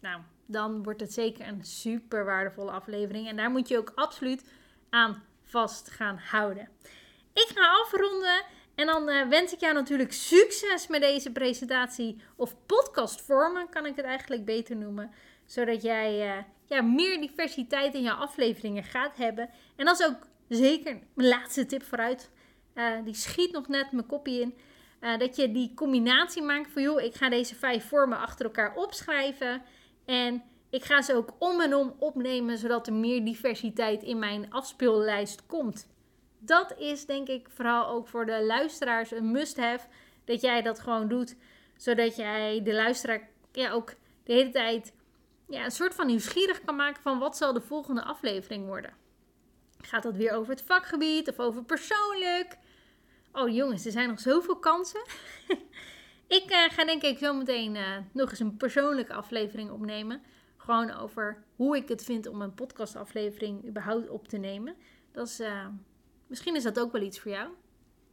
nou, 0.00 0.20
dan 0.46 0.82
wordt 0.82 1.00
het 1.00 1.12
zeker 1.12 1.46
een 1.46 1.64
super 1.64 2.24
waardevolle 2.24 2.70
aflevering. 2.70 3.28
En 3.28 3.36
daar 3.36 3.50
moet 3.50 3.68
je 3.68 3.78
ook 3.78 3.92
absoluut 3.94 4.44
aan 4.90 5.22
vast 5.42 5.90
gaan 5.90 6.18
houden. 6.18 6.68
Ik 7.32 7.50
ga 7.54 7.70
afronden. 7.70 8.44
En 8.74 8.86
dan 8.86 9.08
uh, 9.08 9.28
wens 9.28 9.52
ik 9.52 9.60
jou 9.60 9.74
natuurlijk 9.74 10.12
succes 10.12 10.86
met 10.86 11.00
deze 11.00 11.32
presentatie. 11.32 12.22
Of 12.36 12.54
podcastvormen 12.66 13.68
kan 13.68 13.86
ik 13.86 13.96
het 13.96 14.04
eigenlijk 14.04 14.44
beter 14.44 14.76
noemen. 14.76 15.10
Zodat 15.46 15.82
jij 15.82 16.36
uh, 16.36 16.44
ja, 16.64 16.82
meer 16.82 17.20
diversiteit 17.20 17.94
in 17.94 18.02
je 18.02 18.12
afleveringen 18.12 18.84
gaat 18.84 19.16
hebben. 19.16 19.50
En 19.76 19.84
dat 19.84 20.00
is 20.00 20.06
ook 20.06 20.26
zeker 20.48 20.98
mijn 21.14 21.28
laatste 21.28 21.66
tip 21.66 21.82
vooruit. 21.82 22.30
Uh, 22.74 23.04
die 23.04 23.14
schiet 23.14 23.52
nog 23.52 23.68
net 23.68 23.92
mijn 23.92 24.06
kopie 24.06 24.40
in. 24.40 24.54
dat 25.18 25.36
je 25.36 25.52
die 25.52 25.74
combinatie 25.74 26.42
maakt 26.42 26.72
van 26.72 26.82
joh, 26.82 27.00
ik 27.00 27.14
ga 27.14 27.28
deze 27.28 27.54
vijf 27.54 27.88
vormen 27.88 28.18
achter 28.18 28.44
elkaar 28.44 28.74
opschrijven. 28.74 29.62
En 30.04 30.42
ik 30.70 30.84
ga 30.84 31.02
ze 31.02 31.14
ook 31.14 31.34
om 31.38 31.60
en 31.60 31.74
om 31.74 31.94
opnemen, 31.98 32.58
zodat 32.58 32.86
er 32.86 32.92
meer 32.92 33.24
diversiteit 33.24 34.02
in 34.02 34.18
mijn 34.18 34.52
afspeellijst 34.52 35.46
komt 35.46 35.86
dat 36.38 36.78
is 36.78 37.06
denk 37.06 37.28
ik 37.28 37.48
vooral 37.50 37.86
ook 37.86 38.08
voor 38.08 38.26
de 38.26 38.44
luisteraars 38.44 39.10
een 39.10 39.30
must-have. 39.30 39.86
Dat 40.24 40.40
jij 40.40 40.62
dat 40.62 40.80
gewoon 40.80 41.08
doet. 41.08 41.36
Zodat 41.76 42.16
jij 42.16 42.62
de 42.62 42.74
luisteraar 42.74 43.28
ja, 43.52 43.70
ook 43.70 43.94
de 44.24 44.32
hele 44.32 44.50
tijd 44.50 44.92
ja, 45.48 45.64
een 45.64 45.70
soort 45.70 45.94
van 45.94 46.06
nieuwsgierig 46.06 46.64
kan 46.64 46.76
maken 46.76 47.02
van 47.02 47.18
wat 47.18 47.36
zal 47.36 47.52
de 47.52 47.60
volgende 47.60 48.02
aflevering 48.02 48.66
worden. 48.66 48.92
Gaat 49.80 50.02
dat 50.02 50.16
weer 50.16 50.32
over 50.32 50.50
het 50.50 50.62
vakgebied 50.62 51.28
of 51.28 51.38
over 51.38 51.64
persoonlijk? 51.64 52.56
Oh 53.32 53.54
jongens, 53.54 53.84
er 53.84 53.92
zijn 53.92 54.08
nog 54.08 54.20
zoveel 54.20 54.58
kansen. 54.58 55.02
Ik 56.28 56.50
uh, 56.50 56.64
ga 56.70 56.84
denk 56.84 57.02
ik 57.02 57.18
zo 57.18 57.34
meteen 57.34 57.74
uh, 57.74 57.96
nog 58.12 58.30
eens 58.30 58.40
een 58.40 58.56
persoonlijke 58.56 59.12
aflevering 59.12 59.70
opnemen. 59.70 60.22
Gewoon 60.56 60.90
over 60.90 61.44
hoe 61.56 61.76
ik 61.76 61.88
het 61.88 62.04
vind 62.04 62.26
om 62.26 62.42
een 62.42 62.54
podcastaflevering 62.54 63.66
überhaupt 63.68 64.08
op 64.08 64.28
te 64.28 64.36
nemen. 64.36 64.76
Dat 65.12 65.26
is, 65.26 65.40
uh, 65.40 65.66
misschien 66.26 66.56
is 66.56 66.62
dat 66.62 66.80
ook 66.80 66.92
wel 66.92 67.02
iets 67.02 67.20
voor 67.20 67.30
jou. 67.30 67.48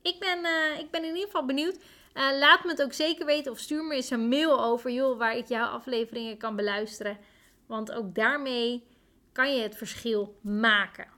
Ik 0.02 0.20
ben, 0.20 0.38
ik 0.80 0.92
ben 0.92 1.04
in 1.04 1.14
ieder 1.14 1.26
geval 1.26 1.46
benieuwd. 1.46 1.78
laat 2.14 2.64
me 2.64 2.70
het 2.70 2.84
ook 2.84 2.94
zeker 2.94 3.26
weten 3.26 3.52
of 3.52 3.60
stuur 3.60 3.84
me 3.84 3.96
eens 3.96 4.10
een 4.10 4.28
mail 4.28 4.64
over 4.64 4.92
joh, 4.92 5.18
waar 5.18 5.38
ik 5.38 5.48
jouw 5.48 5.68
afleveringen 5.68 6.38
kan 6.38 6.56
beluisteren. 6.56 7.18
Want 7.66 7.92
ook 7.92 8.16
daarmee 8.16 8.88
kan 9.32 9.56
je 9.56 9.62
het 9.62 9.78
verschil 9.78 10.40
maken. 10.42 11.15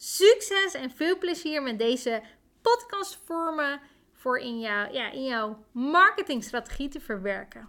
Succes 0.00 0.74
en 0.74 0.90
veel 0.90 1.18
plezier 1.18 1.62
met 1.62 1.78
deze 1.78 2.22
podcastvormen 2.62 3.80
voor 4.12 4.38
in, 4.38 4.60
jou, 4.60 4.92
ja, 4.92 5.10
in 5.10 5.24
jouw 5.24 5.64
marketingstrategie 5.72 6.88
te 6.88 7.00
verwerken. 7.00 7.68